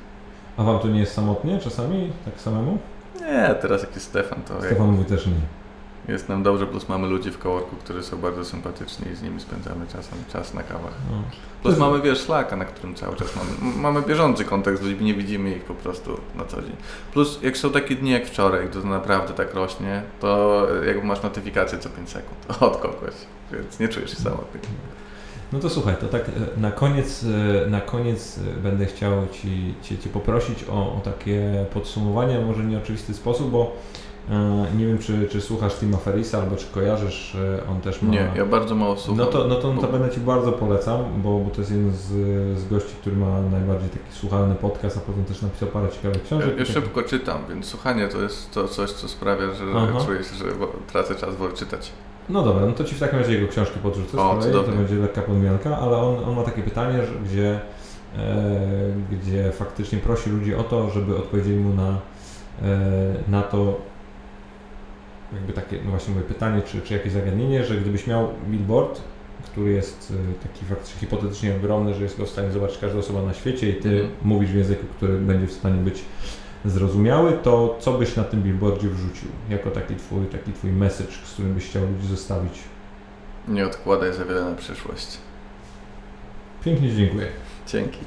[0.57, 2.13] A wam to nie jest samotnie czasami?
[2.25, 2.79] Tak samemu?
[3.21, 5.33] Nie, teraz jak jest Stefan, to Stefan mówi też nie.
[6.13, 9.41] jest nam dobrze, plus mamy ludzi w kołorku, którzy są bardzo sympatyczni i z nimi
[9.41, 10.93] spędzamy czasem czas na kawach.
[11.11, 11.23] No.
[11.63, 15.15] Plus mamy, wiesz, Slacka, na którym cały czas mamy, mamy bieżący kontakt z ludźmi, nie
[15.15, 16.77] widzimy ich po prostu na co dzień.
[17.13, 21.79] Plus jak są takie dni jak wczoraj, to naprawdę tak rośnie, to jakby masz notyfikację
[21.79, 23.15] co 5 sekund od kogoś,
[23.53, 24.61] więc nie czujesz się samotny.
[25.53, 27.25] No to słuchaj, to tak e, na koniec,
[27.67, 32.65] e, na koniec e, będę chciał Ci, cię, cię poprosić o, o takie podsumowanie, może
[32.65, 33.73] nieoczywisty sposób, bo
[34.79, 37.37] nie wiem, czy, czy słuchasz Tima Ferrisa, albo czy kojarzysz,
[37.71, 38.11] on też ma...
[38.11, 39.17] Nie, ja bardzo mało słucham.
[39.17, 41.93] No to, no to, no to będę Ci bardzo polecam, bo, bo to jest jeden
[41.93, 42.09] z,
[42.59, 46.53] z gości, który ma najbardziej taki słuchalny podcast, a potem też napisał parę ciekawych książek.
[46.53, 49.99] Ja, ja szybko czytam, więc słuchanie to jest to coś, co sprawia, że Aha.
[50.07, 50.45] czuję się, że
[50.93, 51.93] tracę czas, wolę czytać.
[52.29, 54.63] No dobra, no to Ci w takim razie jego książki podrzucę z O, kolei, to
[54.63, 57.61] będzie lekka podmianka, ale on, on ma takie pytanie, gdzie,
[58.19, 58.51] e,
[59.13, 61.99] gdzie faktycznie prosi ludzi o to, żeby odpowiedzieli mu na,
[62.63, 63.81] e, na to,
[65.33, 69.01] jakby takie, no właśnie mówię, pytanie, czy, czy jakieś zagadnienie, że gdybyś miał billboard,
[69.45, 73.23] który jest e, taki faktycznie hipotetycznie ogromny, że jest go w stanie zobaczyć każda osoba
[73.23, 74.11] na świecie i Ty Mhm.
[74.23, 76.05] mówisz w języku, który będzie w stanie być
[76.65, 79.29] zrozumiały, to co byś na tym billboardzie wrzucił?
[79.51, 82.59] Jako taki twój, taki twój message, z którym byś chciał ludzi zostawić?
[83.49, 85.19] Nie odkładaj za wiele na przyszłość.
[86.65, 87.27] Pięknie dziękuję.
[87.67, 87.99] Dzięki.